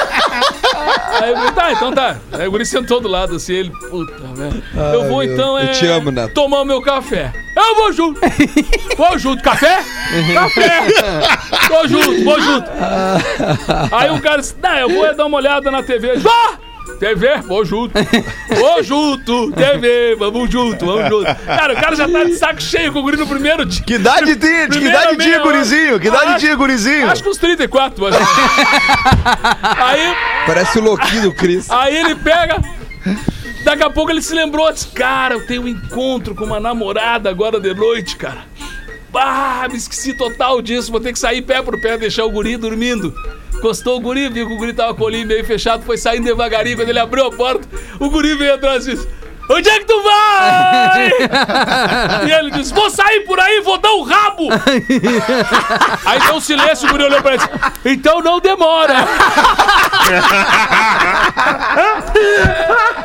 [1.21, 2.17] Aí eu falei, tá, então tá.
[2.33, 4.61] Aí o guri sentou do lado assim, ele, puta, velho.
[4.93, 5.71] Eu vou meu- então, eu é.
[5.71, 6.33] te amo, Neto.
[6.33, 7.31] Tomar o meu café.
[7.55, 8.19] Eu vou junto!
[8.97, 9.41] Vou junto.
[9.43, 9.77] Café?
[10.33, 10.81] Café!
[11.69, 12.67] Vou junto, vou junto.
[13.91, 16.15] Aí o cara disse, não, eu vou é dar uma olhada na TV.
[16.17, 16.57] Vá!
[16.99, 17.93] TV, vou junto.
[18.55, 19.51] Vou junto.
[19.51, 21.35] TV, vamos junto, vamos junto.
[21.45, 23.83] Cara, o cara já tá de saco cheio com o guri no primeiro dia.
[23.83, 24.67] Que idade tinha?
[24.69, 25.99] Que idade tinha, gurizinho?
[25.99, 27.09] Que idade tinha, gurizinho?
[27.09, 28.15] Acho que uns 34, mas...
[29.77, 31.69] Aí, Parece o louquinho do Cris.
[31.69, 32.61] aí ele pega...
[33.63, 37.29] Daqui a pouco ele se lembrou, disse, cara, eu tenho um encontro com uma namorada
[37.29, 38.45] agora de noite, cara.
[39.13, 42.57] Ah, me esqueci total disso, vou ter que sair pé por pé, deixar o guri
[42.57, 43.13] dormindo.
[43.65, 46.25] Encostou o guri, viu que o guri tava com o olhinho meio fechado, foi saindo
[46.25, 47.67] devagarinho, quando ele abriu a porta,
[47.99, 49.07] o guri veio atrás e disse,
[49.49, 51.09] onde é que tu vai?
[52.29, 54.49] e ele disse, vou sair por aí, vou dar um rabo.
[56.05, 57.43] aí deu um silêncio, o guri olhou pra ele
[57.85, 58.93] então não demora.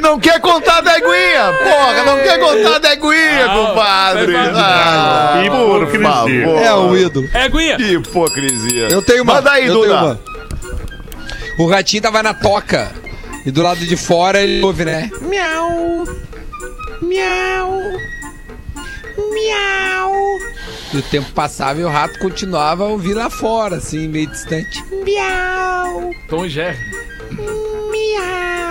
[0.00, 1.52] não quer contar da aguinha.
[1.62, 4.32] Porra, não quer contar da aguinha, Não, compadre.
[4.32, 4.58] vai fazer.
[4.58, 6.08] Ah, por Hipocrisia.
[6.08, 6.62] favor.
[6.62, 7.28] É o ídolo.
[7.34, 7.76] É, Guinha.
[7.76, 8.88] Que hipocrisia.
[8.88, 9.34] Eu tenho uma.
[9.34, 9.94] Manda aí, eu Duda.
[10.02, 10.20] uma.
[11.58, 12.90] O ratinho tava na toca.
[13.44, 15.10] E do lado de fora ele ouve, né?
[15.20, 16.04] Miau.
[17.02, 17.80] Miau.
[19.32, 20.12] Miau.
[20.94, 24.82] E o tempo passava e o rato continuava a ouvir lá fora, assim, meio distante.
[25.04, 26.10] Miau.
[26.28, 26.78] Tom Jerry.
[27.32, 28.61] Miau.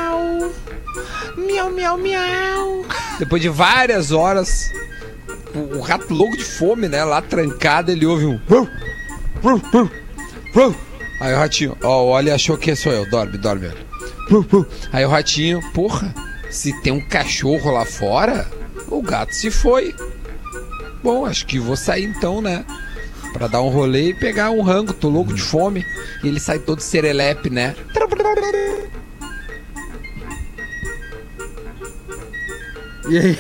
[1.46, 2.86] Miau, miau, miau.
[3.20, 4.72] Depois de várias horas,
[5.54, 7.04] o, rato louco de fome, né?
[7.04, 8.40] Lá trancado, ele ouve um.
[11.20, 13.10] Aí o ratinho, ó, olha, achou que sou eu.
[13.10, 13.72] Dorme, dorme.
[14.92, 16.14] Aí o ratinho, porra,
[16.50, 18.50] se tem um cachorro lá fora,
[18.88, 19.94] o gato se foi.
[21.04, 22.66] Bom, acho que vou sair então, né?
[23.34, 25.86] Pra dar um rolê e pegar um rango, tô louco de fome.
[26.24, 27.76] E ele sai todo serelepe, né?
[33.10, 33.38] E aí?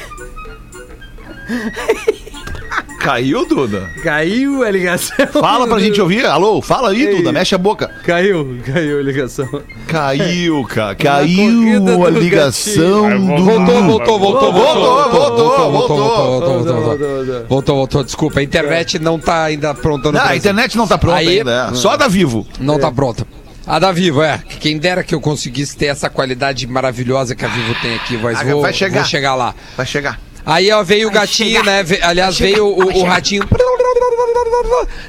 [2.99, 3.89] Caiu, Duda?
[4.03, 5.25] Caiu a ligação.
[5.27, 6.23] Fala pra gente ouvir.
[6.25, 7.15] Alô, fala aí.
[7.17, 7.31] Duda.
[7.31, 7.87] Mexe a boca.
[8.03, 9.47] Caiu, caiu a ligação.
[9.87, 10.93] Caiu, cara.
[10.95, 13.43] Caiu a ligação do.
[13.43, 17.45] Voltou, voltou, voltou, Voltou, voltou, voltou, voltou, voltou.
[17.49, 20.97] voltou, voltou, desculpa, a internet não tá ainda pronta no Não, a internet não tá
[20.97, 21.69] pronta Aí- ainda.
[21.71, 21.73] é.
[21.75, 22.45] Só da Vivo.
[22.59, 23.25] Não tá pronta.
[23.65, 24.41] A da Vivo, é.
[24.59, 28.39] Quem dera que eu conseguisse ter essa qualidade maravilhosa que a Vivo tem aqui, mas
[28.39, 29.01] Ah, vou, vai chegar.
[29.01, 29.53] vou chegar lá.
[29.77, 30.19] Vai chegar.
[30.45, 31.83] Aí ó, veio o gatinho, né?
[31.83, 33.43] Ve- aliás, veio o, o ratinho.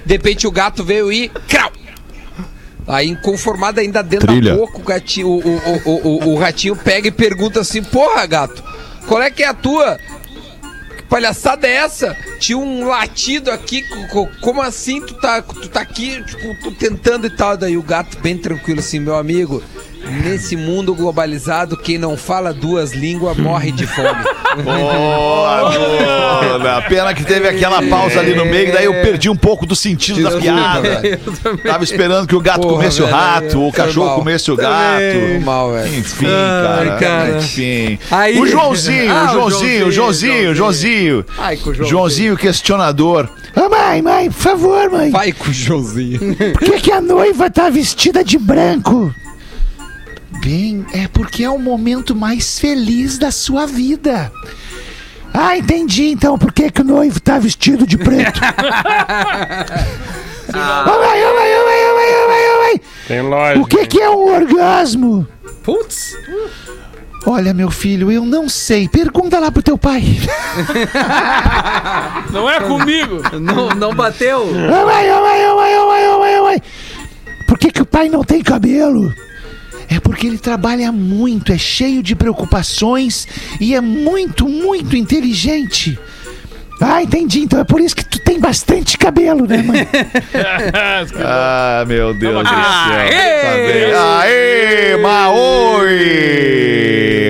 [0.04, 1.28] De repente o gato veio e.
[1.48, 1.70] Crau!
[2.86, 4.50] Aí, inconformado ainda dentro Trilha.
[4.52, 8.26] da boca, o, gatinho, o, o, o, o, o ratinho pega e pergunta assim: Porra,
[8.26, 8.62] gato,
[9.06, 9.98] qual é que é a tua?
[11.12, 12.16] Palhaçada é essa?
[12.40, 16.72] Tinha um latido aqui, co- co- como assim tu tá, tu tá aqui, tipo, tu
[16.72, 17.54] tentando e tal?
[17.54, 19.62] Daí o gato, bem tranquilo, assim, meu amigo.
[20.24, 24.08] Nesse mundo globalizado, quem não fala duas línguas morre de fome.
[24.62, 26.82] Boa, Duda.
[26.88, 30.22] Pena que teve aquela pausa ali no meio, daí eu perdi um pouco do sentido
[30.22, 31.02] da piada.
[31.64, 34.18] Tava esperando que o gato Porra, comesse o velho, rato, o foi cachorro mal.
[34.18, 35.40] comesse o gato.
[35.44, 35.98] mal, velho.
[35.98, 36.96] Enfim, Ai, cara.
[36.98, 37.38] cara.
[37.38, 37.98] Enfim.
[38.10, 41.24] Aí- O Joãozinho, Ah, o o Joãozinho, o Joãozinho, o Joãozinho.
[41.38, 41.86] Ai, o Joãozinho.
[41.88, 43.28] Joãozinho questionador.
[43.56, 45.10] Ô mãe, mãe, por favor, mãe.
[45.10, 46.18] Vai com o Joãozinho.
[46.52, 49.14] Por que, que a noiva tá vestida de branco?
[50.42, 54.32] Bem, é porque é o momento mais feliz da sua vida.
[55.32, 58.40] Ah, entendi então por que, que o noivo tá vestido de preto.
[60.52, 62.26] Mãe, ô mãe, ô mãe, ô mãe, ô
[62.62, 62.80] mãe.
[63.06, 63.60] Tem lógica.
[63.60, 65.24] O que, que é um orgasmo?
[65.62, 66.16] Putz.
[67.24, 68.88] Olha, meu filho, eu não sei.
[68.88, 70.02] Pergunta lá pro teu pai.
[72.32, 73.22] Não é comigo.
[73.38, 74.40] Não, não bateu.
[74.42, 75.78] Ô mãe, ô mãe, ô mãe,
[76.08, 76.60] ô mãe.
[77.46, 79.12] Por que, que o pai não tem cabelo?
[79.92, 83.28] É porque ele trabalha muito, é cheio de preocupações
[83.60, 85.98] e é muito, muito inteligente.
[86.82, 87.40] Ah, entendi.
[87.40, 89.88] Então é por isso que tu tem bastante cabelo, né, mãe?
[91.24, 92.56] ah, meu Deus do céu.
[92.58, 93.92] Aê!
[93.94, 96.32] Aê, Maoi!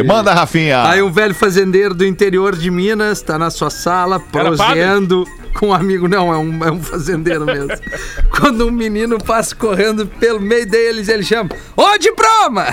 [0.07, 0.89] Manda, Rafinha.
[0.89, 5.75] Aí um velho fazendeiro do interior de Minas tá na sua sala, proseando com um
[5.75, 6.09] amigo.
[6.09, 7.71] Não, é um, é um fazendeiro mesmo.
[8.31, 12.67] Quando um menino passa correndo pelo meio deles, ele chama: Ô, diploma!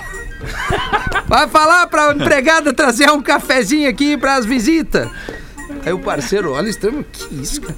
[1.28, 5.08] Vai falar pra empregada trazer um cafezinho aqui pras visitas.
[5.86, 7.76] Aí o parceiro olha estranho, que isso, cara?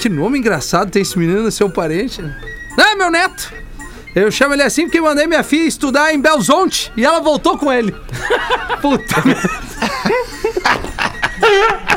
[0.00, 2.20] Que nome engraçado tem esse menino, seu parente?
[2.76, 3.52] Não, é meu neto.
[4.14, 7.72] Eu chamo ele assim porque mandei minha filha estudar em Belzonte e ela voltou com
[7.72, 7.94] ele.
[8.80, 9.50] Puta merda.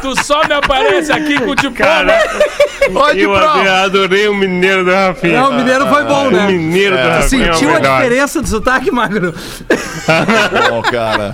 [0.01, 1.75] Tu só me aparece aqui com o diploma.
[1.75, 2.19] Cara,
[3.15, 3.33] eu
[3.83, 5.41] adorei o mineiro do Rafinha.
[5.41, 6.47] Não, o mineiro foi bom, O né?
[6.47, 7.97] mineiro do Tu Rafinha é o sentiu a melhor.
[7.97, 9.33] diferença do sotaque, Magro?
[10.69, 11.33] bom, cara.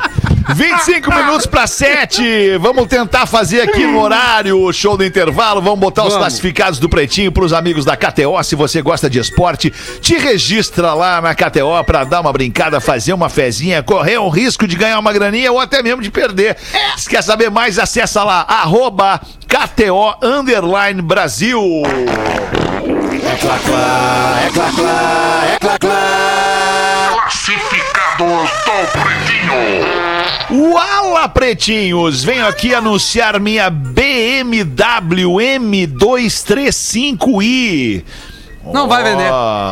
[0.50, 2.58] 25 minutos para 7.
[2.58, 5.62] Vamos tentar fazer aqui no horário o show do intervalo.
[5.62, 6.20] Vamos botar os Vamos.
[6.28, 8.42] classificados do Pretinho para os amigos da KTO.
[8.44, 13.14] Se você gosta de esporte, te registra lá na KTO para dar uma brincada, fazer
[13.14, 16.56] uma fezinha, correr um risco de ganhar uma graninha ou até mesmo de perder.
[16.96, 21.62] Se quer saber mais, acessa lá, arroba KTO Underline Brasil.
[23.24, 27.18] É clá, clá, é clá, clá, é clá, clá.
[27.24, 30.37] Classificados do Pretinho.
[30.50, 32.24] Uala, pretinhos!
[32.24, 38.06] Venho aqui anunciar minha BMW M235i.
[38.74, 39.30] Não vai vender.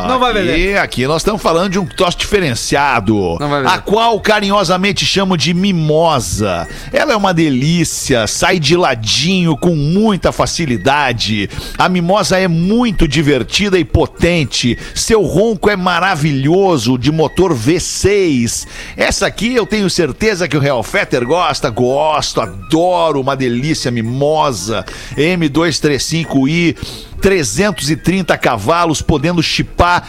[0.08, 0.78] Não vai aqui- vender.
[0.78, 3.36] Aqui nós estamos falando de um troço diferenciado.
[3.40, 3.72] Não vai vender.
[3.74, 6.66] A qual carinhosamente chamo de mimosa.
[6.92, 11.48] Ela é uma delícia, sai de ladinho com muita facilidade.
[11.78, 14.78] A mimosa é muito divertida e potente.
[14.94, 18.66] Seu ronco é maravilhoso, de motor V6.
[18.96, 21.70] Essa aqui eu tenho certeza que o Real Fetter gosta.
[21.70, 23.20] Gosto, adoro.
[23.20, 24.84] Uma delícia mimosa.
[25.16, 26.76] M235i.
[27.20, 30.06] 330 cavalos, podendo chipar.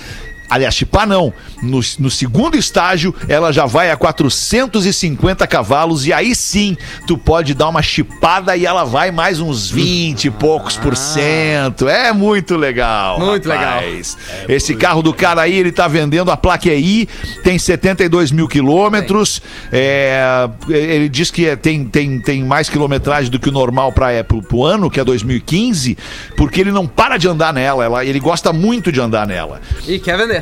[0.49, 1.33] Aliás, chipar não.
[1.61, 7.53] No, no segundo estágio, ela já vai a 450 cavalos e aí sim, tu pode
[7.53, 11.87] dar uma chipada e ela vai mais uns 20 e poucos por cento.
[11.89, 13.19] É muito legal.
[13.19, 14.17] Muito rapaz.
[14.47, 17.07] Esse carro do cara aí, ele tá vendendo, a placa é I,
[17.43, 19.41] tem 72 mil quilômetros.
[19.71, 24.11] É, ele diz que é- tem, tem, tem mais quilometragem do que o normal para
[24.11, 25.97] é, pro, pro ano, que é 2015,
[26.35, 27.83] porque ele não para de andar nela.
[27.83, 29.61] Ela, ele gosta muito de andar nela.
[29.87, 30.36] E quer vender.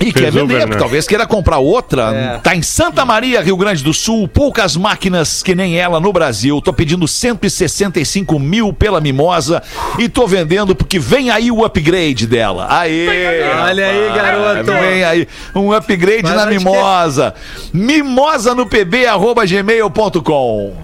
[0.00, 0.76] E quer vender, né?
[0.76, 2.14] talvez queira comprar outra.
[2.14, 2.38] É.
[2.38, 6.60] Tá em Santa Maria, Rio Grande do Sul, poucas máquinas que nem ela no Brasil.
[6.60, 9.62] Tô pedindo 165 mil pela mimosa
[9.98, 12.66] e tô vendendo porque vem aí o upgrade dela.
[12.70, 13.42] Aê!
[13.62, 14.72] Olha aí, garoto.
[14.72, 16.58] Vem aí um upgrade Mas na que é?
[16.58, 17.34] mimosa.
[17.72, 20.83] Mimosa no pb arroba gmail.com.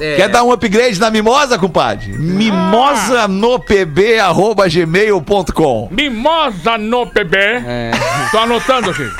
[0.00, 0.16] É.
[0.16, 2.12] Quer dar um upgrade na mimosa, compadre?
[2.12, 5.88] Mimosa no pb arroba gmail.com.
[5.90, 7.36] Mimosa no PB.
[7.38, 7.90] É.
[8.30, 9.08] Tô anotando aqui.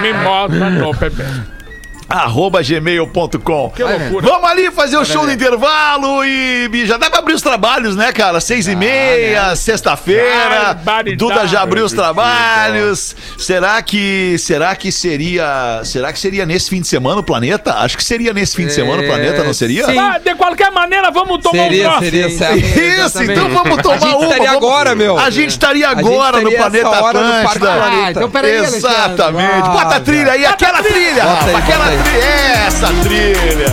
[0.00, 1.55] Mimosa no PB.
[2.08, 3.70] Arroba gmail.com.
[3.74, 4.26] Que loucura.
[4.26, 8.12] Vamos ali fazer o show do intervalo e já dá pra abrir os trabalhos, né,
[8.12, 8.40] cara?
[8.40, 10.74] Seis e meia, sexta-feira.
[10.74, 11.16] Barbaridade.
[11.16, 13.14] Duda já abriu os trabalhos.
[13.38, 17.74] Será que será que seria será que seria nesse fim de semana o planeta?
[17.78, 19.84] Acho que seria nesse fim de semana o planeta, não seria?
[19.86, 19.98] sim.
[19.98, 22.04] Ah, de qualquer maneira, vamos tomar Seria, um troço.
[22.04, 22.56] seria certo.
[22.58, 23.32] Isso, Exatamente.
[23.40, 24.24] então vamos tomar A gente uma.
[24.24, 25.18] estaria vamos- agora, meu.
[25.18, 27.66] A gente estaria gente agora no estaria planeta no Parque Atlântida.
[27.66, 28.06] Planeta.
[28.06, 28.52] Ah, então peraí.
[28.56, 29.52] Exatamente.
[29.66, 32.66] Ah, Bota a trilha aí, aquela trilha, Bota Rafa, aí, aquela trilha.
[32.66, 33.66] Essa trilha.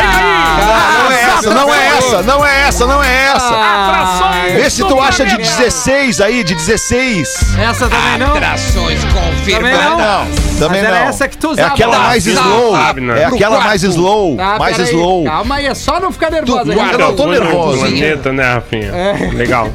[0.00, 3.48] Ah, Não é essa, não é essa, não é essa, não é essa.
[3.48, 5.56] Atrações Vê se tu acha de planeta.
[5.62, 7.28] 16 aí, de 16.
[7.60, 8.34] Essa também não?
[8.34, 9.22] Atrações Também não?
[9.30, 10.28] confirmadas.
[10.58, 10.90] Também não.
[10.90, 11.68] essa que tu É usava.
[11.68, 12.76] aquela mais Tá, slow.
[13.00, 13.22] né?
[13.22, 14.36] É aquela mais slow.
[14.36, 15.24] Tá, mais slow.
[15.24, 16.72] Calma aí, é só não ficar nervosa.
[16.72, 17.78] Eu não tô nervoso.
[17.80, 18.92] planeta, né, Rafinha?
[19.34, 19.70] Legal.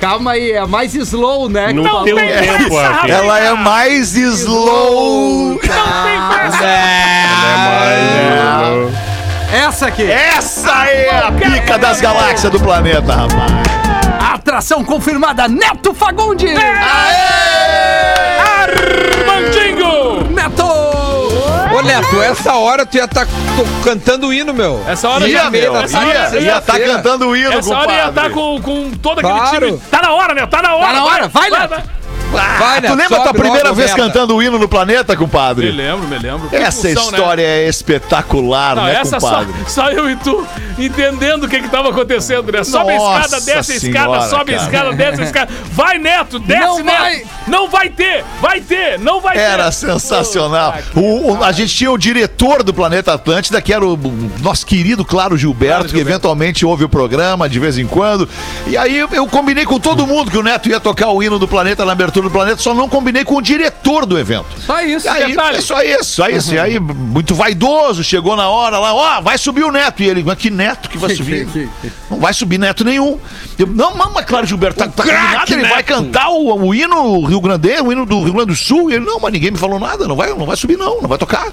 [0.00, 1.74] Calma aí, é mais slow, né?
[1.74, 2.04] falou.
[2.04, 3.14] teu tempo, Rafinha.
[3.14, 5.50] Ela é mais slow.
[5.50, 6.64] Não tem pressa.
[6.64, 7.26] É
[7.68, 9.00] mais, né?
[9.52, 10.10] Essa aqui.
[10.10, 13.52] Essa é a pica das galáxias do planeta, rapaz.
[14.32, 16.58] Atração confirmada, Neto Fagundes.
[18.56, 19.79] Armandinho!
[21.82, 22.16] Neto!
[22.16, 23.26] Ô, Neto, essa hora tu ia estar
[23.84, 24.82] cantando o hino, meu.
[24.88, 26.94] Essa hora Ia, já meu, essa hora ia, já- ia tá sexta-feira.
[26.96, 28.26] cantando o hino, Essa hora ia compadre.
[28.28, 29.66] estar com, com todo aquele Claro.
[29.66, 29.80] time.
[29.90, 30.46] Tá na hora, né?
[30.46, 30.86] Tá na hora.
[30.86, 32.00] Tá na hora, vai, Neto.
[32.30, 34.02] Vai, Tu Neto, lembra a tua primeira logo, vez meta.
[34.04, 35.68] cantando o hino no planeta, Me compadre?
[35.72, 36.48] lembro, me lembro.
[36.52, 37.18] Essa função, né?
[37.18, 39.54] história é espetacular, Não, né, essa só, compadre?
[39.66, 40.46] só eu e tu
[40.86, 42.64] entendendo o que que tava acontecendo, né?
[42.64, 44.70] Sobe a Nossa escada, desce a escada, senhora, sobe a cara.
[44.70, 45.52] escada, desce a escada.
[45.72, 46.98] Vai, Neto, desce, Não Neto.
[47.00, 47.22] vai.
[47.46, 49.42] Não vai ter, vai ter, não vai ter.
[49.42, 50.74] Era sensacional.
[50.94, 53.98] O- o- a gente tinha o diretor do Planeta Atlântida, que era o
[54.40, 56.10] nosso querido Claro Gilberto, Claro que Gilberto.
[56.10, 58.28] eventualmente ouve o programa de vez em quando.
[58.66, 61.48] E aí eu, combinei com todo mundo que o Neto ia tocar o hino do
[61.48, 64.46] Planeta na abertura do Planeta, só não combinei com o diretor do evento.
[64.64, 65.06] Só isso.
[65.06, 65.58] E aí, detalhe.
[65.58, 66.54] é só isso, só isso.
[66.54, 70.02] E aí, muito vaidoso, chegou na hora lá, ó, vai subir o Neto.
[70.02, 71.48] E ele, mas que Neto que vai subir?
[72.10, 73.18] Não vai subir Neto nenhum.
[73.58, 77.40] Eu, não, mas, claro, Gilberto, tá, tá combinado, ele vai cantar o, o hino Rio
[77.40, 78.90] Grande, o hino do Rio Grande do Sul.
[78.90, 81.08] E ele, não, mas ninguém me falou nada, não vai, não vai subir não, não
[81.08, 81.52] vai tocar.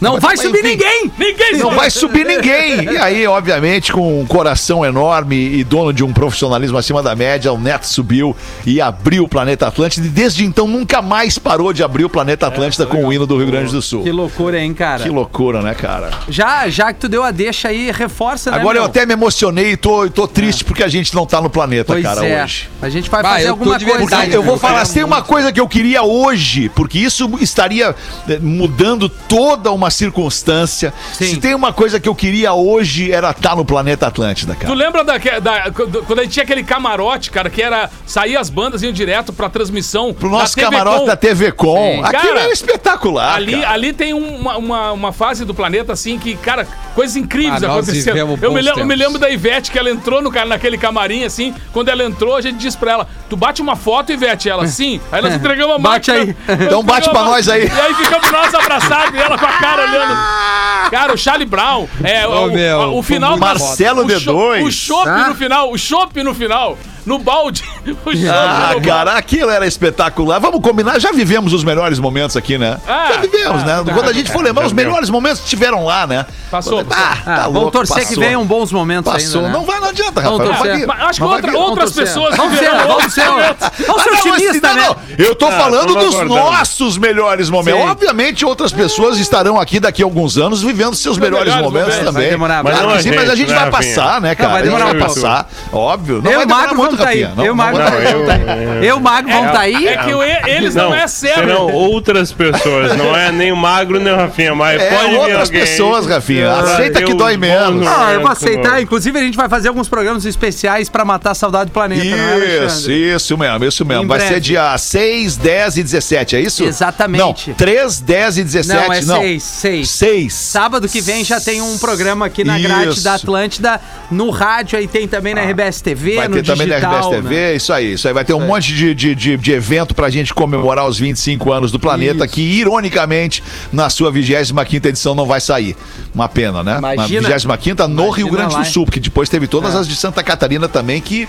[0.00, 0.68] Não vai subir enfim.
[0.70, 1.12] ninguém.
[1.18, 2.84] Ninguém Não vai subir ninguém.
[2.92, 7.52] E aí, obviamente, com um coração enorme e dono de um profissionalismo acima da média,
[7.52, 10.06] o Neto subiu e abriu o Planeta Atlântida.
[10.06, 13.36] E desde então nunca mais parou de abrir o Planeta Atlântida com o hino do
[13.36, 14.02] Rio Grande do Sul.
[14.04, 15.02] Que loucura, hein, cara?
[15.02, 16.10] Que loucura, né, cara?
[16.28, 18.90] Já, já que tu deu a deixa aí, reforça, né, Agora eu meu?
[18.90, 22.02] até me emocionei e tô, tô triste porque a gente não tá no planeta, Pois
[22.02, 22.44] cara, é.
[22.44, 22.68] hoje.
[22.80, 23.96] A gente vai Bah, fazer eu alguma coisa.
[23.98, 27.94] verdade, eu vou eu falar, tem uma coisa que eu queria hoje, porque isso estaria
[28.28, 30.92] eh, mudando toda uma circunstância.
[31.12, 31.26] Sim.
[31.26, 34.74] Se tem uma coisa que eu queria hoje era estar no planeta Atlântida, Tu cara.
[34.74, 35.70] lembra da, da-
[36.06, 37.90] quando a gente tinha aquele camarote, cara, que era.
[38.06, 40.12] Saía as bandas iam direto pra transmissão.
[40.14, 41.06] Pro nosso TV camarote Com.
[41.06, 41.76] da TV Com.
[41.76, 42.04] Sim.
[42.04, 43.34] Aquilo Cara, é espetacular.
[43.36, 43.70] Ali, cara.
[43.72, 48.38] ali tem uma, uma, uma fase do planeta, assim, que, cara, coisas incríveis Ah, aconteceram.
[48.40, 51.54] Eu me, lembro, eu me lembro da Ivete, que ela entrou no, naquele camarim, assim.
[51.72, 54.48] Quando ela entrou, a gente disse pra ela: Tu bate uma foto, Ivete?
[54.48, 55.00] Ela, sim.
[55.12, 56.36] Aí nós entregamos a Bate máquina.
[56.48, 56.66] aí.
[56.66, 57.66] Então bate pra nós aí.
[57.66, 60.90] E aí ficamos nós abraçados e ela com a cara olhando.
[60.90, 61.86] Cara, o Charlie Brown.
[62.02, 64.62] É, Ô, o, meu, o, o final Marcelo o cho- D2.
[64.64, 65.28] O chopp Tá.
[65.28, 66.78] no final, o chopp no final.
[67.08, 67.64] No balde.
[67.88, 70.38] O Ah, no cara, aquilo era espetacular.
[70.38, 72.78] Vamos combinar, já vivemos os melhores momentos aqui, né?
[72.86, 73.92] Ah, já vivemos, ah, né?
[73.94, 76.26] Quando a gente for lembrar, os melhores momentos estiveram lá, né?
[76.50, 76.92] Passou, Quando-.
[76.92, 78.22] Ah, Ah, tá vamos louco, torcer que passou.
[78.22, 79.40] venham bons momentos Passou.
[79.40, 79.58] ainda, né?
[79.58, 80.56] Não vai, não adianta, Vamos Rafael.
[80.56, 80.86] torcer.
[80.86, 80.96] Vai.
[80.98, 82.04] Mas acho que outra- outras torcer.
[82.14, 83.70] pessoas Vamos ser, viveram vamos ser, momentos.
[83.86, 84.86] vamos ser Ah, não, mas otimistas, não, né?
[84.88, 84.96] não.
[85.26, 87.80] Eu tô Ah, falando dos nossos melhores momentos.
[87.90, 92.12] Obviamente, outras pessoas estarão aqui daqui a alguns anos vivendo seus melhores, momentos também.
[92.12, 93.94] Vai demorar, Claro mas não que a gente gente, vai né, Rafinha?
[93.96, 94.48] passar, né, cara?
[94.50, 95.14] vai a gente demorar vai pouco.
[95.14, 95.50] passar.
[95.72, 96.20] Óbvio.
[96.22, 97.34] Não eu vai demorar muito, vamos tá aí.
[97.36, 98.04] Não, Eu e o não Não, tá aí.
[98.12, 99.86] eu- Eu e o Magro vamos tá aí.
[99.88, 101.40] É que eu- eles não, é certo.
[101.40, 105.16] Serão outras pessoas, não é nem o Magro nem o Rafinha, mas É, pode vir
[105.16, 105.60] outras alguém.
[105.60, 106.50] pessoas, Rafinha.
[106.50, 107.86] Vai Aceita que dói menos.
[107.86, 108.80] Ah, eu vou aceitar.
[108.82, 112.16] Inclusive, a gente vai fazer alguns programas especiais pra matar a saudade do planeta, não
[112.42, 114.04] é, Isso, isso mesmo, isso mesmo.
[114.04, 114.34] Em Vai breve.
[114.34, 116.64] ser dia 6, 10 e 17, é isso?
[116.64, 117.48] Exatamente.
[117.50, 119.20] Não, 3, 10 e 17, Não, é não.
[119.20, 119.90] seis, seis.
[119.90, 120.34] 6.
[120.34, 123.80] Sábado que vem já tem um programa aqui na grade da Atlântida,
[124.10, 126.87] no rádio, aí tem também na RBS TV, Vai no ter também na digital.
[127.10, 127.54] TV, né?
[127.54, 128.14] isso aí, isso aí.
[128.14, 131.70] Vai ter um monte de, de, de, de evento pra gente comemorar os 25 anos
[131.72, 132.34] do planeta, Isso.
[132.34, 135.76] que ironicamente, na sua 25 edição não vai sair.
[136.14, 136.78] Uma pena, né?
[136.78, 138.64] Imagina- na 25 no imagina Rio Grande lá, do?
[138.66, 139.78] Sul, porque depois teve todas É.
[139.78, 141.28] as de Santa Catarina também, que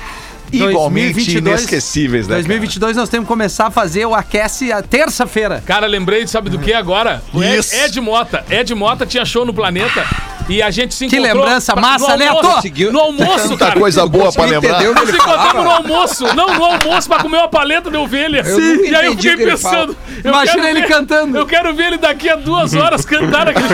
[0.52, 2.36] igualmente 2022, inesquecíveis, né?
[2.36, 2.42] cara?
[2.44, 5.62] 2022 nós temos que começar a fazer o Aquece a terça-feira.
[5.66, 7.22] Cara, lembrei, sabe do que agora?
[7.34, 7.76] Ed, Isso.
[7.76, 8.44] Ed Mota.
[8.50, 10.04] Ed Mota tinha show no Planeta
[10.50, 11.44] e a gente se Que encontrou...
[11.44, 12.42] lembrança pra- massa, né, Tô?
[12.42, 13.80] Conseguiu- No almoço, Tanta cara.
[13.80, 14.80] coisa boa pra lembrar.
[14.80, 16.36] que Nós nos encontramos no almoço.
[16.36, 18.44] Não, no almoço pra comer uma paleta de ovelha.
[18.44, 19.96] Nunca E aí eu fiquei que pensando...
[20.24, 21.38] eu Imagina ele ver- cantando.
[21.38, 23.68] Eu quero ver ele daqui a duas horas cantar aquele.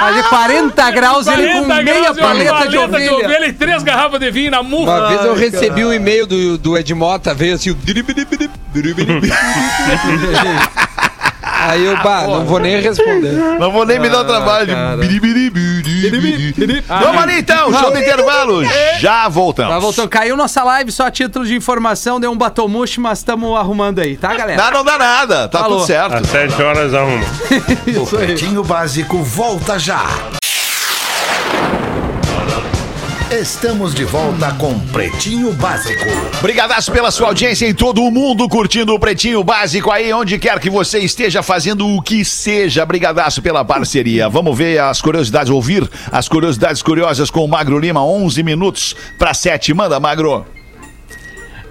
[0.00, 3.46] Ali 40 graus, ele com 40 meia graus e uma paleta de ovelha.
[3.46, 4.90] e três garrafas de vinho na mufa.
[4.90, 7.76] Uma vez eu recebi um e-mail do, do Ed Mota, veio assim o.
[11.60, 13.32] Aí eu, bah, não vou nem responder.
[13.32, 14.72] Não vou nem me dar o trabalho de.
[14.72, 14.96] cara.
[14.96, 16.84] biribiribiribiri.
[16.88, 18.62] Vamos ali então, show do intervalo.
[18.98, 19.72] Já voltamos.
[19.72, 20.08] Tá voltando.
[20.08, 24.16] Caiu nossa live só a título de informação, deu um batomuxo, mas estamos arrumando aí,
[24.16, 24.62] tá, galera?
[24.62, 25.78] Não, não dá nada, tá Falou.
[25.78, 26.14] tudo certo.
[26.14, 27.24] Às 7 horas arruma.
[28.00, 30.04] O Pretinho Básico volta já.
[33.30, 36.04] Estamos de volta com Pretinho Básico.
[36.42, 40.58] Brigadaço pela sua audiência em todo o mundo, curtindo o Pretinho Básico aí, onde quer
[40.58, 42.84] que você esteja fazendo o que seja.
[42.84, 44.28] Brigadaço pela parceria.
[44.28, 49.32] Vamos ver as curiosidades, ouvir as curiosidades curiosas com o Magro Lima, 11 minutos para
[49.32, 49.72] 7.
[49.74, 50.44] Manda, Magro.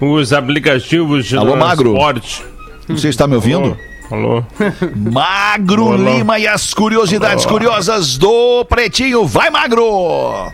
[0.00, 1.90] Os aplicativos de Alô, Magro?
[1.90, 2.42] transporte.
[2.88, 3.76] Você está me ouvindo?
[4.10, 4.42] Alô?
[4.96, 5.96] Magro Alô.
[6.10, 9.26] Lima e as curiosidades curiosas do Pretinho.
[9.26, 10.50] Vai, Magro!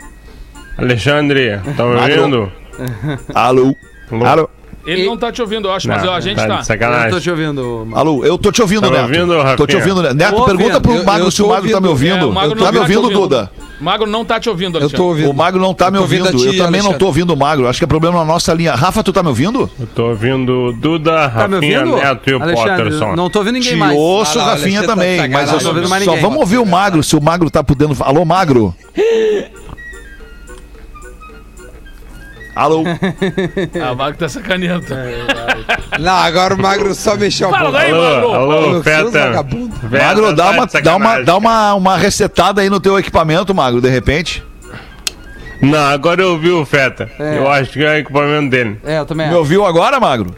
[0.79, 2.53] Alexandre, tá me ouvindo?
[3.35, 3.75] Alô?
[4.11, 4.25] Alô?
[4.27, 4.51] Alô?
[4.87, 6.63] Ele não tá te ouvindo, eu acho, mas Não, ó, a gente tá tá.
[6.63, 7.07] sacanagem.
[7.07, 7.89] Eu tô te ouvindo.
[7.93, 9.03] Alô, eu tô te ouvindo, Tá Neto.
[9.03, 10.37] ouvindo, tô te ouvindo, Neto.
[10.37, 10.81] Tô pergunta ouvindo.
[10.81, 12.13] pro Eu- Magro eu se o Magro tá me ouvindo.
[12.13, 12.27] ouvindo.
[12.27, 13.21] É, o Magro tá não me tá ouvindo, ouvindo.
[13.21, 13.51] Duda?
[13.81, 14.97] Magro não tá te ouvindo, Eu Alexandre.
[14.97, 15.31] tô ouvindo.
[15.31, 16.39] O Magro não tá Eu me ouvindo ouvindo.
[16.41, 16.99] ti, eu também não Alexandre.
[17.01, 17.67] tô ouvindo o Magro.
[17.67, 18.77] Acho que é problema na nossa linha.
[18.77, 19.69] Rafa, tu tá me ouvindo?
[19.81, 21.97] Eu tô ouvindo Duda, Tá Rafinha, ouvindo?
[21.97, 23.17] Neto e o Alexandre, Potterson.
[23.17, 23.99] não tô ouvindo ninguém Te mais.
[23.99, 25.29] ouço, Ah, não, Rafinha tá também.
[25.29, 27.97] Mas eu só, Não ouvindo vamos ouvir o Magro, se o Magro tá podendo.
[28.05, 28.73] Alô, Magro?
[32.57, 32.85] Alô?
[33.85, 34.87] Ah, o Magro tá sacaneando.
[36.01, 38.33] Não, agora o Magro só mexeu a Fala daí, Alô, Magro.
[38.35, 39.47] alô, Feta.
[39.91, 43.81] Magro, dá tá uma, dá, uma, dá uma, uma resetada aí no teu equipamento, Magro,
[43.83, 44.43] de repente.
[45.61, 47.11] Não, agora eu ouvi o Feta.
[47.19, 47.39] É.
[47.39, 48.81] Eu acho que é o equipamento dele.
[48.85, 49.39] É, eu também Me acho.
[49.39, 50.35] ouviu agora, Magro?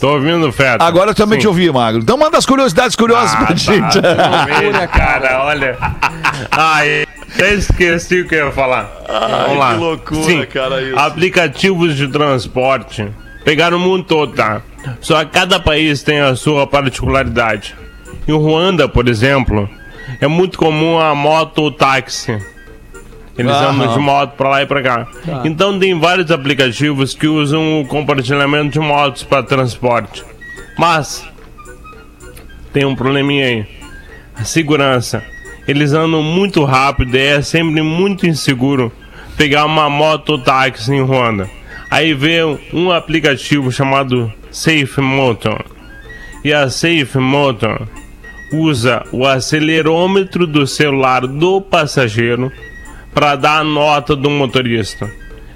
[0.00, 0.84] Tô ouvindo o Feta.
[0.84, 1.42] Agora eu também Sim.
[1.42, 2.00] te ouvi, Magro.
[2.02, 4.00] Então manda as curiosidades curiosas Ah, pra gente.
[4.00, 5.76] tá, loucura, cara, olha.
[6.52, 8.88] Ai, até esqueci o que eu ia falar.
[9.08, 9.72] Vamos lá.
[9.74, 10.98] que loucura, Sim, cara, isso.
[10.98, 13.08] Aplicativos de transporte
[13.44, 14.62] pegaram o mundo todo, tá?
[15.00, 17.74] Só que cada país tem a sua particularidade.
[18.26, 19.68] Em Ruanda, por exemplo,
[20.20, 22.38] é muito comum a moto ou táxi.
[23.38, 23.70] Eles Aham.
[23.70, 25.06] andam de moto pra lá e pra cá.
[25.44, 30.24] Então tem vários aplicativos que usam o compartilhamento de motos para transporte.
[30.76, 31.24] Mas
[32.72, 33.66] tem um probleminha aí.
[34.36, 35.22] A segurança.
[35.68, 38.90] Eles andam muito rápido e é sempre muito inseguro
[39.36, 41.48] pegar uma moto ou táxi em Ruanda.
[41.90, 42.40] Aí vê
[42.72, 45.64] um aplicativo chamado Safe Motor.
[46.44, 47.86] E a Safe Motor
[48.52, 52.50] usa o acelerômetro do celular do passageiro
[53.18, 55.10] para dar a nota do motorista.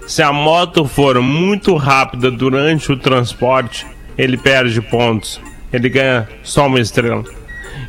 [0.04, 3.86] Se a moto for muito rápida durante o transporte,
[4.18, 5.40] ele perde pontos.
[5.72, 7.22] Ele ganha só uma estrela.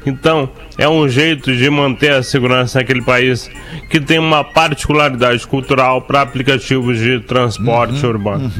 [0.05, 0.47] Então,
[0.77, 3.49] é um jeito de manter a segurança naquele país
[3.89, 8.51] que tem uma particularidade cultural para aplicativos de transporte urbano.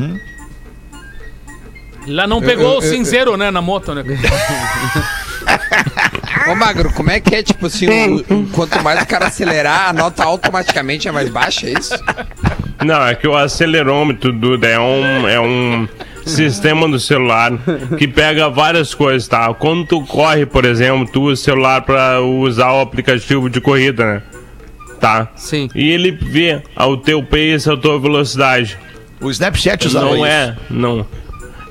[2.07, 4.03] Lá não pegou eu- o eu- cinzeiro, né, na moto, né?
[6.49, 9.89] Ô, Magro, como é que é, tipo assim, o- o- quanto mais o cara acelerar,
[9.89, 11.93] a nota automaticamente é mais baixa, é isso?
[12.83, 15.87] Não, é que o acelerômetro, Duda, é um, é um
[16.25, 17.51] sistema do celular
[17.97, 19.53] que pega várias coisas, tá?
[19.53, 24.05] Quando tu corre, por exemplo, tu usa o celular pra usar o aplicativo de corrida,
[24.15, 24.21] né?
[24.99, 25.27] Tá?
[25.35, 25.69] Sim.
[25.75, 28.77] E ele vê o teu pace, a tua velocidade.
[29.21, 30.25] O Snapchat usava Não isso.
[30.25, 31.05] é, não.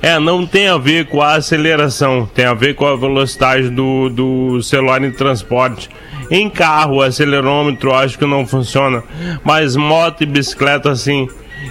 [0.03, 4.09] É, não tem a ver com a aceleração, tem a ver com a velocidade do,
[4.09, 5.89] do celular em transporte.
[6.29, 9.01] Em carro, o acelerômetro acho que não funciona,
[9.45, 11.29] mas moto e bicicleta sim.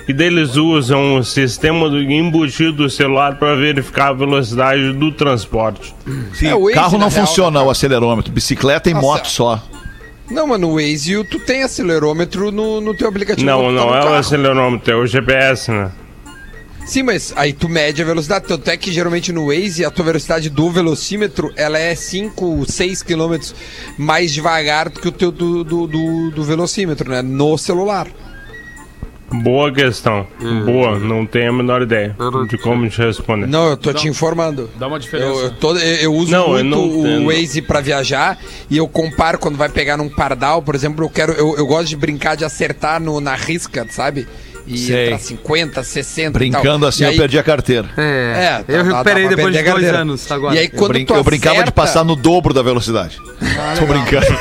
[0.08, 5.94] E deles usam o sistema do embutido do celular para verificar a velocidade do transporte.
[6.32, 9.06] Sim, É, o Waze, carro não real, funciona né, o acelerômetro, bicicleta e Nossa.
[9.06, 9.62] moto só.
[10.30, 13.44] Não, mas no Waze tu tem acelerômetro no, no teu aplicativo.
[13.44, 14.14] Não, tá não no é o carro.
[14.14, 15.90] acelerômetro, é o GPS, né?
[16.84, 18.46] Sim, mas aí tu mede a velocidade.
[18.46, 23.02] Tanto é que geralmente no Waze a tua velocidade do velocímetro ela é 5, 6
[23.02, 23.36] km
[23.96, 27.22] mais devagar do que o teu do, do, do, do velocímetro, né?
[27.22, 28.08] No celular.
[29.34, 30.26] Boa questão.
[30.66, 32.14] Boa, não tenho a menor ideia
[32.50, 33.46] de como te responder.
[33.46, 34.68] Não, eu tô te informando.
[34.78, 35.40] Dá uma Eu, diferença.
[35.40, 38.38] eu, tô- eu- eu uso Não, eu muito não- o eu não- Waze pra viajar
[38.68, 41.88] e eu comparo quando vai pegar num pardal, por exemplo, eu quero eu, eu gosto
[41.88, 44.28] de brincar de acertar no, na risca, sabe?
[44.66, 45.06] E Sei.
[45.06, 46.60] entrar 50, 60 e tal.
[46.62, 47.88] Brincando assim, E eu aí- perdi a carteira.
[47.96, 50.54] É, É, tá- eu dá- recuperei depois de dois anos agora.
[50.54, 53.18] E aí Eu, quando brin- tu eu brincava de passar no dobro da velocidade.
[53.78, 54.26] Tô brincando.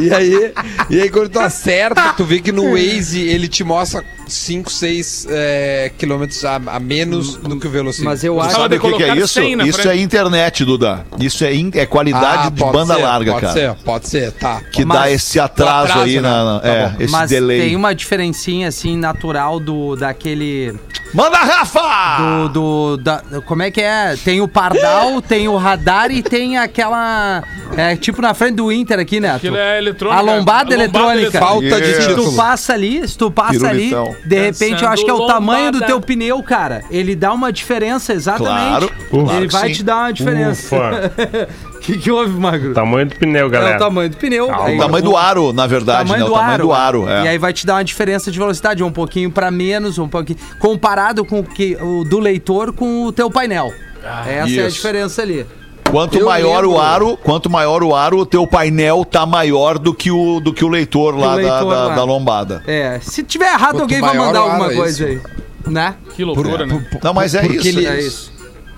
[0.00, 0.52] E aí,
[0.88, 5.26] e aí quando tu acerta, tu vê que no Waze ele te mostra 5, 6
[5.28, 8.10] é, quilômetros a, a menos do que o velocímetro.
[8.10, 8.54] Mas eu acho.
[8.56, 9.28] Sabe o que, que é isso?
[9.34, 9.98] 100 na Isso frente.
[9.98, 11.04] é internet, Duda.
[11.18, 13.52] Isso é, in- é qualidade Ah, de pode banda ser, larga, pode cara.
[13.52, 14.60] ser, pode ser, tá.
[14.72, 16.20] Que Mas- dá esse atraso, atraso, aí né?
[16.22, 17.60] na, na- Tá é, esse Mas delay.
[17.60, 20.74] tem uma diferencinha assim natural do daquele
[21.12, 22.48] Manda Rafa!
[22.48, 24.16] do, do da, como é que é?
[24.24, 27.42] Tem o pardal, tem o radar e tem aquela
[27.76, 29.30] é tipo na frente do Inter aqui, né?
[29.30, 30.20] Aquilo é eletrônica.
[30.20, 31.38] A lombada eletrônica.
[31.38, 32.02] Falta de Isso.
[32.02, 32.36] Se tu título.
[32.36, 34.06] passa ali, se tu passa Pirulitão.
[34.06, 35.86] ali, de repente eu acho que é o tamanho do lombada.
[35.86, 36.84] teu pneu, cara.
[36.90, 38.92] Ele dá uma diferença, exatamente.
[39.10, 39.74] Claro, Ele vai sim.
[39.74, 40.76] te dar uma diferença.
[41.80, 42.74] O que, que houve, Magro?
[42.74, 43.76] Tamanho do pneu, É galera.
[43.76, 44.48] o tamanho do pneu.
[44.48, 46.22] O Aí- tamanho do aro, na verdade, né?
[46.24, 47.06] O tamanho do aro.
[47.06, 47.20] né?
[47.20, 47.24] é.
[47.24, 50.38] E aí vai te dar uma diferença de velocidade, um pouquinho pra menos, um pouquinho.
[50.58, 53.72] Comparado com o, que, o do leitor com o teu painel.
[54.02, 54.76] Essa é a isso.
[54.76, 55.46] diferença ali.
[55.90, 56.80] Quanto Eu maior o lembro.
[56.84, 60.64] aro, quanto maior o aro, o teu painel tá maior do que o, do que
[60.64, 61.94] o leitor lá, o leitor da, da- lá.
[61.96, 62.62] da lombada.
[62.66, 65.20] É, se tiver errado, Quanto alguém vai mandar o aro, alguma é coisa isso.
[65.66, 65.72] aí.
[65.72, 65.94] Né?
[66.14, 66.86] Que loucura, né?
[67.02, 67.68] Não, mas é Porque isso.
[67.68, 68.32] ele- É isso.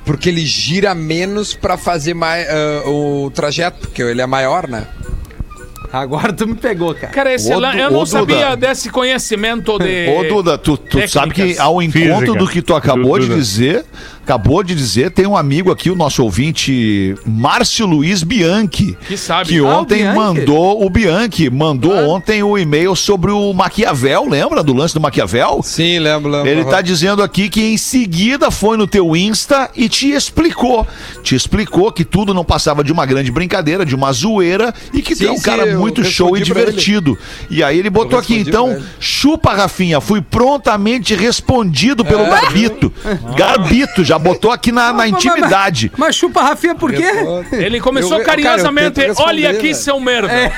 [0.05, 4.87] Porque ele gira menos pra fazer mais ah, o trajeto, porque ele é maior, né?
[5.93, 7.13] Agora tu me pegou, cara.
[7.13, 8.07] Cara, esse Ô, lan- Du- eu ô, não Duda.
[8.11, 10.09] sabia desse conhecimento de.
[10.09, 12.39] Ô, Duda, tu, tu sabe que ao encontro Física.
[12.39, 13.39] do que tu acabou Du- de Duda.
[13.41, 13.85] dizer,
[14.23, 18.97] acabou de dizer, tem um amigo aqui, o nosso ouvinte, Márcio Luiz Bianchi.
[19.07, 19.51] Que sabe.
[19.51, 20.17] Que Ah, o ontem Bianchi?
[20.19, 25.61] mandou, o Bianchi mandou ontem o e-mail sobre o Maquiavel, lembra do lance do Maquiavel?
[25.63, 26.49] Sim, lembro, lembro.
[26.49, 30.87] Ele tá dizendo aqui que em seguida foi no teu Insta e te explicou.
[31.23, 35.15] Te explicou que tudo não passava de uma grande brincadeira, de uma zoeira e que
[35.15, 37.19] Sim, tu é um cara eu muito show e divertido.
[37.51, 42.93] E aí ele botou aqui, então, chupa, Rafinha, fui prontamente respondido pelo Garbito.
[43.37, 45.93] Garbito, já botou aqui na, na Mas- mas- intimidade.
[45.97, 47.05] Mas chupa Rafinha por quê?
[47.53, 49.01] Ele começou Eu- carinhosamente.
[49.01, 49.75] cara, Olha aqui, né?
[49.75, 50.33] seu merda.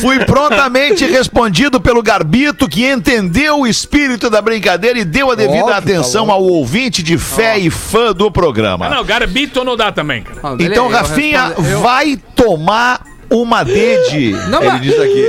[0.00, 5.54] Fui prontamente respondido pelo Garbito, que entendeu o espírito da brincadeira e deu a devida
[5.60, 8.86] Óbvio, tá atenção ao ouvinte de fé e fã do programa.
[8.86, 10.40] Ah, não, Garbito não dá também, cara.
[10.42, 14.30] Ah, Então, Rafinha, eu- vai tomar uma dede.
[14.48, 15.26] Não, ele mas- diz aqui.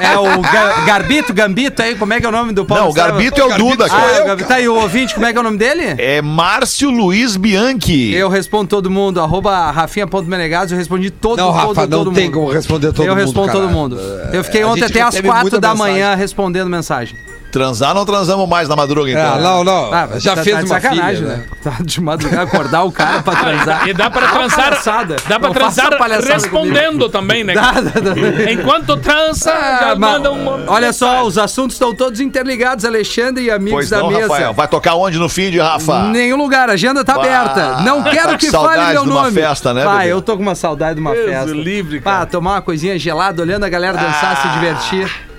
[0.00, 2.84] É o Ga- Garbito, Gambito aí, como é que é o nome do Paulo?
[2.84, 4.22] Não, o Garbito é o Duda, Ah, cara.
[4.22, 4.48] o Garbito.
[4.48, 5.94] Tá aí, o ouvinte, como é que é o nome dele?
[5.98, 8.12] É Márcio Luiz Bianchi.
[8.14, 12.24] Eu respondo todo mundo, arroba rafinha.menegados, eu respondi todo, Não, todo, Rafa, todo não tem
[12.26, 12.34] mundo.
[12.34, 13.24] como responder todo eu mundo.
[13.24, 14.00] respondo todo mundo.
[14.32, 15.92] Eu fiquei A ontem até às recebe 4 muita da mensagem.
[15.94, 17.16] manhã respondendo mensagem.
[17.50, 19.34] Transar não transamos mais na madruga, então.
[19.34, 19.92] Ah, não, não.
[19.92, 21.36] Ah, já tá- fez tá de uma sacanagem, filha, né?
[21.36, 21.44] né?
[21.62, 23.88] Tá de madrugada acordar o cara pra transar.
[23.88, 24.64] E dá pra transar.
[24.70, 25.16] palhaçada.
[25.28, 27.54] Dá pra Não transar palhaçada respondendo também, né?
[27.54, 28.12] Dá, dá, dá.
[28.52, 30.64] Enquanto trança, Ah, já mas- manda um.
[30.68, 34.22] Olha só, os assuntos estão todos interligados, Alexandre e amigos Pois da não, mesa.
[34.28, 34.52] Rafael.
[34.54, 36.04] Vai tocar onde no fim de Rafa?
[36.04, 37.80] Nenhum lugar, a agenda tá Bah, aberta.
[37.82, 39.32] Não quero que fale meu de uma nome.
[39.32, 41.50] festa, né, eu tô com uma saudade de uma Deus festa.
[41.52, 42.26] livre, Pá, cara.
[42.26, 45.29] tomar uma coisinha gelada, olhando a galera dançar, se divertir.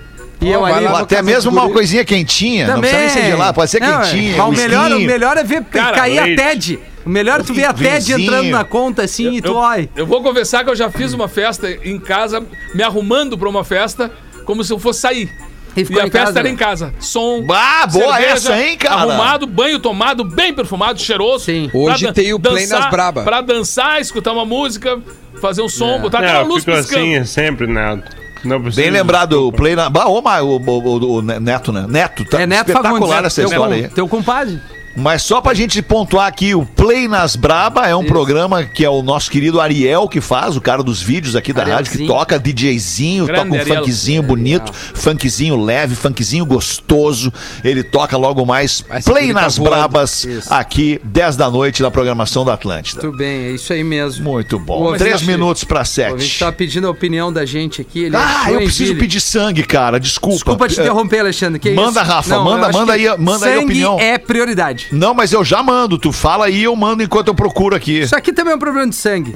[0.41, 0.85] E eu ali.
[0.85, 2.67] lá até mesmo uma coisinha quentinha.
[2.67, 4.05] Não precisa nem ser gelado, pode ser Não, é.
[4.05, 4.37] quentinha.
[4.37, 6.41] Mas um o melhor, o melhor é ver Cara, cair a leite.
[6.41, 6.79] TED.
[7.05, 9.89] O melhor é tu ver a TED entrando na conta assim e tu Eu, olha.
[9.95, 12.43] eu vou confessar que eu já fiz uma festa em casa,
[12.75, 14.11] me arrumando pra uma festa,
[14.45, 15.29] como se eu fosse sair.
[15.75, 16.49] E E, a festa casa, era né?
[16.49, 16.93] em casa.
[16.99, 17.45] Som.
[17.49, 18.95] Ah, boa essa, hein, cara?
[18.95, 21.45] Arrumado, banho tomado, bem perfumado, cheiroso.
[21.45, 21.69] Sim.
[21.73, 23.23] Hoje dan- tem o Play dançar- nas Braba.
[23.23, 24.99] Pra dançar, escutar uma música,
[25.39, 27.01] fazer um som, botar É, aquela eu luz fico piscando.
[27.15, 28.20] assim sempre, Neto.
[28.43, 28.59] Não.
[28.59, 29.89] Bem lembrado, o Play na.
[29.89, 31.85] Bah, ô, mas o, o, o- o Neto, né?
[31.87, 33.89] Neto, tá É Neto espetacular Fagundes, essa teu, história com- aí.
[33.89, 34.59] teu compadre.
[34.95, 38.89] Mas só pra gente pontuar aqui, o Play nas Braba é um programa que é
[38.89, 42.07] o nosso querido Ariel que faz, o cara dos vídeos aqui da rádio, que Arielzinho.
[42.07, 43.83] toca DJzinho, Grande toca um Ariel.
[43.83, 47.31] funkzinho bonito, funkzinho leve, funkzinho gostoso.
[47.63, 49.71] Ele toca logo mais Vai, Play tá nas voando.
[49.71, 50.53] Brabas, Isso.
[50.53, 53.01] aqui, 10 da noite, na programação da Atlântida.
[53.01, 54.23] Tudo bem, é isso aí mesmo.
[54.29, 54.81] Muito bom.
[54.83, 56.39] ouvinte- Três minutos pra O ouvinte sete.
[56.39, 58.03] tá pedindo a opinião da gente aqui.
[58.03, 59.99] Ele é Ah, eu preciso pedir sangue, cara.
[59.99, 60.35] Desculpa.
[60.35, 61.59] Desculpa te Eh, interromper, Alexandre.
[61.59, 62.09] que manda, isso?
[62.11, 63.99] Rafa, eu manda- manda aí- manda aí a sangue opinião.
[63.99, 64.80] é prioridade.
[64.91, 65.97] Não, mas eu já mando.
[65.97, 67.99] Tu fala aí, eu mando enquanto eu procuro aqui.
[67.99, 69.36] Isso aqui também é um problema de sangue.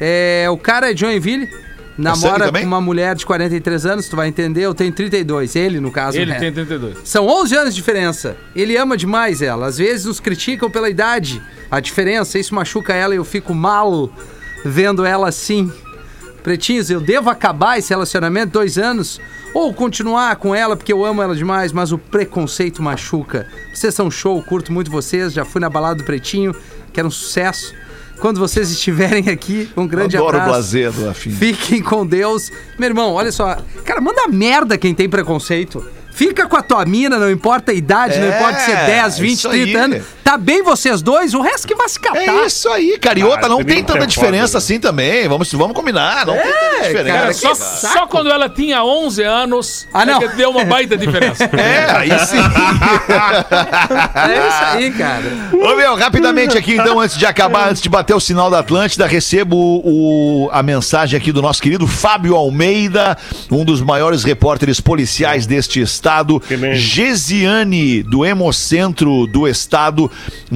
[0.00, 2.62] É, o cara é Joinville, sangue namora também?
[2.62, 5.54] com uma mulher de 43 anos, tu vai entender, eu tenho 32.
[5.56, 6.38] Ele, no caso, Ele né?
[6.38, 6.98] tem 32.
[7.04, 8.36] São 11 anos de diferença.
[8.56, 9.66] Ele ama demais ela.
[9.66, 11.42] Às vezes nos criticam pela idade.
[11.70, 14.10] A diferença, isso machuca ela e eu fico mal
[14.64, 15.70] vendo ela assim.
[16.42, 19.20] Pretinhos, eu devo acabar esse relacionamento dois anos
[19.52, 23.46] ou continuar com ela porque eu amo ela demais, mas o preconceito machuca.
[23.74, 26.54] Vocês são show, curto muito vocês, já fui na balada do Pretinho,
[26.92, 27.74] que era um sucesso.
[28.20, 30.50] Quando vocês estiverem aqui, um grande Adoro o abraço.
[30.50, 31.30] blazer do Afim.
[31.30, 32.50] Fiquem com Deus.
[32.78, 33.56] Meu irmão, olha só.
[33.84, 35.82] Cara, manda merda quem tem preconceito.
[36.20, 39.18] Fica com a tua mina, não importa a idade, não É, importa se é 10,
[39.18, 39.74] 20, isso 30 aí.
[39.84, 40.02] anos.
[40.22, 42.20] Tá bem vocês dois, o resto que vai se catar.
[42.20, 43.18] É isso aí, cara.
[43.18, 44.58] E outra, não tem 30 tanta é diferença né?
[44.58, 45.26] assim também.
[45.26, 46.26] Vamos, vamos combinar.
[46.26, 47.18] Não tem tanta diferença.
[47.18, 50.18] cara, só, só quando ela tinha 11 anos Ah, não.
[50.22, 51.48] é que deu uma baita diferença.
[51.58, 52.36] É, aí sim.
[54.28, 55.24] É isso aí, cara.
[55.52, 59.06] Ô, meu, rapidamente aqui, então, antes de acabar, antes de bater o sinal da Atlântida,
[59.06, 63.16] recebo o, a mensagem aqui do nosso querido Fábio Almeida,
[63.50, 66.09] um dos maiores repórteres policiais deste estado.
[66.58, 66.74] Bem.
[66.74, 70.10] Gesiane, do Hemocentro do Estado.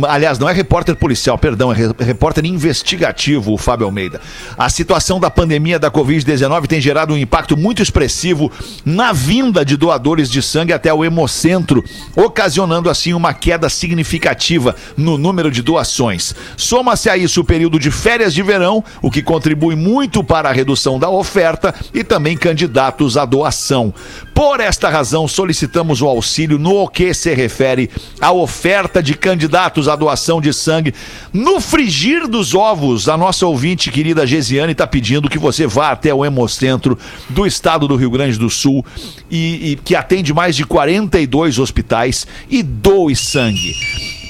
[0.09, 4.20] Aliás, não é repórter policial, perdão, é re- repórter investigativo, o Fábio Almeida.
[4.59, 8.50] A situação da pandemia da Covid-19 tem gerado um impacto muito expressivo
[8.84, 11.84] na vinda de doadores de sangue até o Hemocentro,
[12.16, 16.34] ocasionando assim uma queda significativa no número de doações.
[16.57, 20.52] Soma-se a isso o período de férias de verão, o que contribui muito para a
[20.52, 23.92] redução da oferta e também candidatos à doação.
[24.35, 27.89] Por esta razão, solicitamos o auxílio no que se refere
[28.20, 30.93] à oferta de candidatos à doação de sangue.
[31.32, 36.12] No frigir dos ovos, a nossa ouvinte querida Gesiane está pedindo que você vá até
[36.12, 36.99] o Hemocentro
[37.30, 38.85] do estado do Rio Grande do Sul
[39.30, 43.72] e, e que atende mais de 42 hospitais e doe sangue.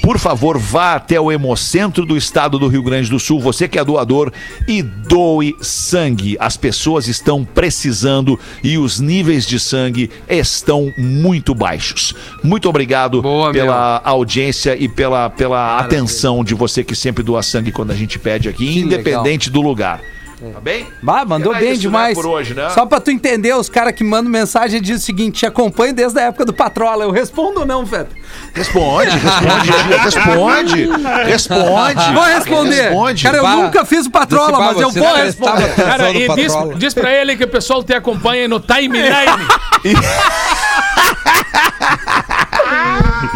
[0.04, 3.78] Por favor, vá até o Hemocentro do estado do Rio Grande do Sul, você que
[3.78, 4.30] é doador,
[4.68, 6.36] e doe sangue.
[6.38, 12.14] As pessoas estão precisando e os níveis de sangue estão muito baixos.
[12.42, 17.72] Muito obrigado Boa, pela audiência e pela, pela atenção de você que sempre doa sangue
[17.72, 20.02] quando a gente pede aqui, Que independente do lugar.
[20.52, 20.86] Tá bem?
[21.02, 22.14] Bah, mandou Era bem isso, né, demais.
[22.14, 22.68] por hoje, né?
[22.70, 26.18] Só pra tu entender, os caras que mandam mensagem dizem o seguinte: te acompanho desde
[26.18, 27.04] a época do Patrola.
[27.04, 28.10] Eu respondo ou não, Feta?
[28.52, 29.70] Responde, responde,
[30.02, 30.88] responde,
[31.26, 32.12] responde.
[32.14, 32.82] Vou responder.
[32.82, 33.22] Responde.
[33.24, 35.74] Cara, eu Bah, nunca fiz o Patrola, mas eu vou responder.
[35.74, 39.04] Cara, e diz, diz pra ele que o pessoal te acompanha no timeline.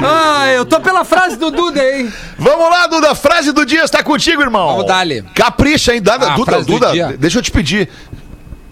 [0.02, 2.12] Ah, eu tô pela frase do Duda, hein?
[2.38, 3.14] Vamos lá, Duda.
[3.14, 4.68] Frase do dia está contigo, irmão.
[4.68, 5.22] Vamos dar-lhe.
[5.34, 6.00] Capricha, hein?
[6.02, 7.88] Dada, Ah, Duda, Duda, deixa eu te pedir.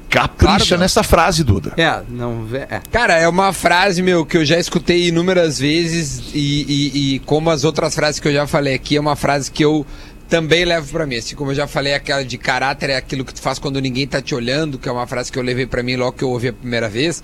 [0.08, 1.72] Capricha Claro, nessa frase, Duda.
[1.76, 2.44] É, não.
[2.44, 2.80] vê- É.
[2.92, 6.64] Cara, é uma frase, meu, que eu já escutei inúmeras vezes e,
[6.94, 9.64] e- e como as outras frases que eu já falei aqui, é uma frase que
[9.64, 9.84] eu
[10.28, 11.16] também levo pra mim.
[11.16, 14.06] Assim como eu já falei, aquela de caráter é aquilo que tu faz quando ninguém
[14.06, 16.30] tá te olhando, que é uma frase que eu levei pra mim logo que eu
[16.30, 17.22] ouvi a primeira vez.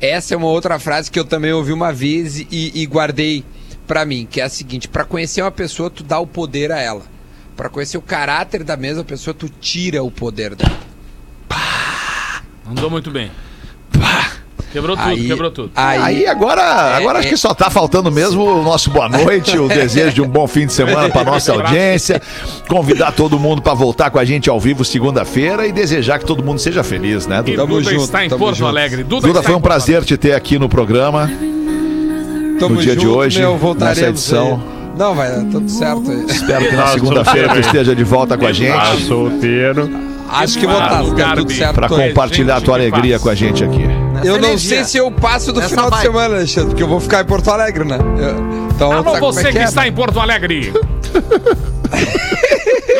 [0.00, 3.44] Essa é uma outra frase que eu também ouvi uma vez e, e guardei
[3.86, 6.80] pra mim, que é a seguinte: pra conhecer uma pessoa, tu dá o poder a
[6.80, 7.02] ela.
[7.56, 10.78] Pra conhecer o caráter da mesma pessoa, tu tira o poder dela.
[12.66, 13.30] Andou muito bem.
[14.72, 15.70] Quebrou tudo, Aí- quebrou tudo.
[15.74, 16.62] Aí agora,
[16.96, 20.28] agora acho que só tá faltando mesmo o nosso boa noite, o desejo de um
[20.28, 22.22] bom fim de semana para nossa audiência,
[22.68, 26.42] convidar todo mundo para voltar com a gente ao vivo segunda-feira e desejar que todo
[26.42, 27.42] mundo seja feliz, né?
[27.42, 28.68] Duda, Duda junto, está em Porto junto.
[28.68, 29.02] Alegre.
[29.02, 31.28] Duda, Duda foi um prazer te ter aqui no programa.
[32.60, 34.62] Tamo no dia de junto, hoje, meu, nessa edição.
[34.62, 34.98] aí.
[34.98, 36.26] Não, vai dar tudo certo aí.
[36.28, 39.90] Espero que na Tá segunda-feira tu esteja de volta com a Tá gente solteiro.
[40.30, 41.94] Acho que vou estar, Claro, se der tudo certo.
[41.94, 42.08] aí.
[42.08, 43.84] compartilhar a tua alegria com a gente aqui.
[44.24, 44.76] Eu não energia.
[44.76, 46.02] sei se eu passo do Nessa final de vibe.
[46.02, 47.98] semana, Alexandre, porque eu vou ficar em Porto Alegre, né?
[48.18, 49.64] Eu- então, Alô, sabe como você é que, é?
[49.64, 50.72] está em Porto Alegre.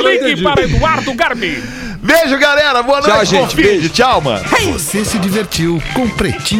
[0.02, 1.62] Ligue para Eduardo Garbi.
[2.02, 2.82] Beijo, galera.
[2.82, 3.30] Boa Tchau, noite.
[3.30, 3.50] gente.
[3.56, 3.88] fim de- Beijo.
[3.90, 4.42] Tchau, mano.
[4.72, 6.58] Você se divertiu com Pretinho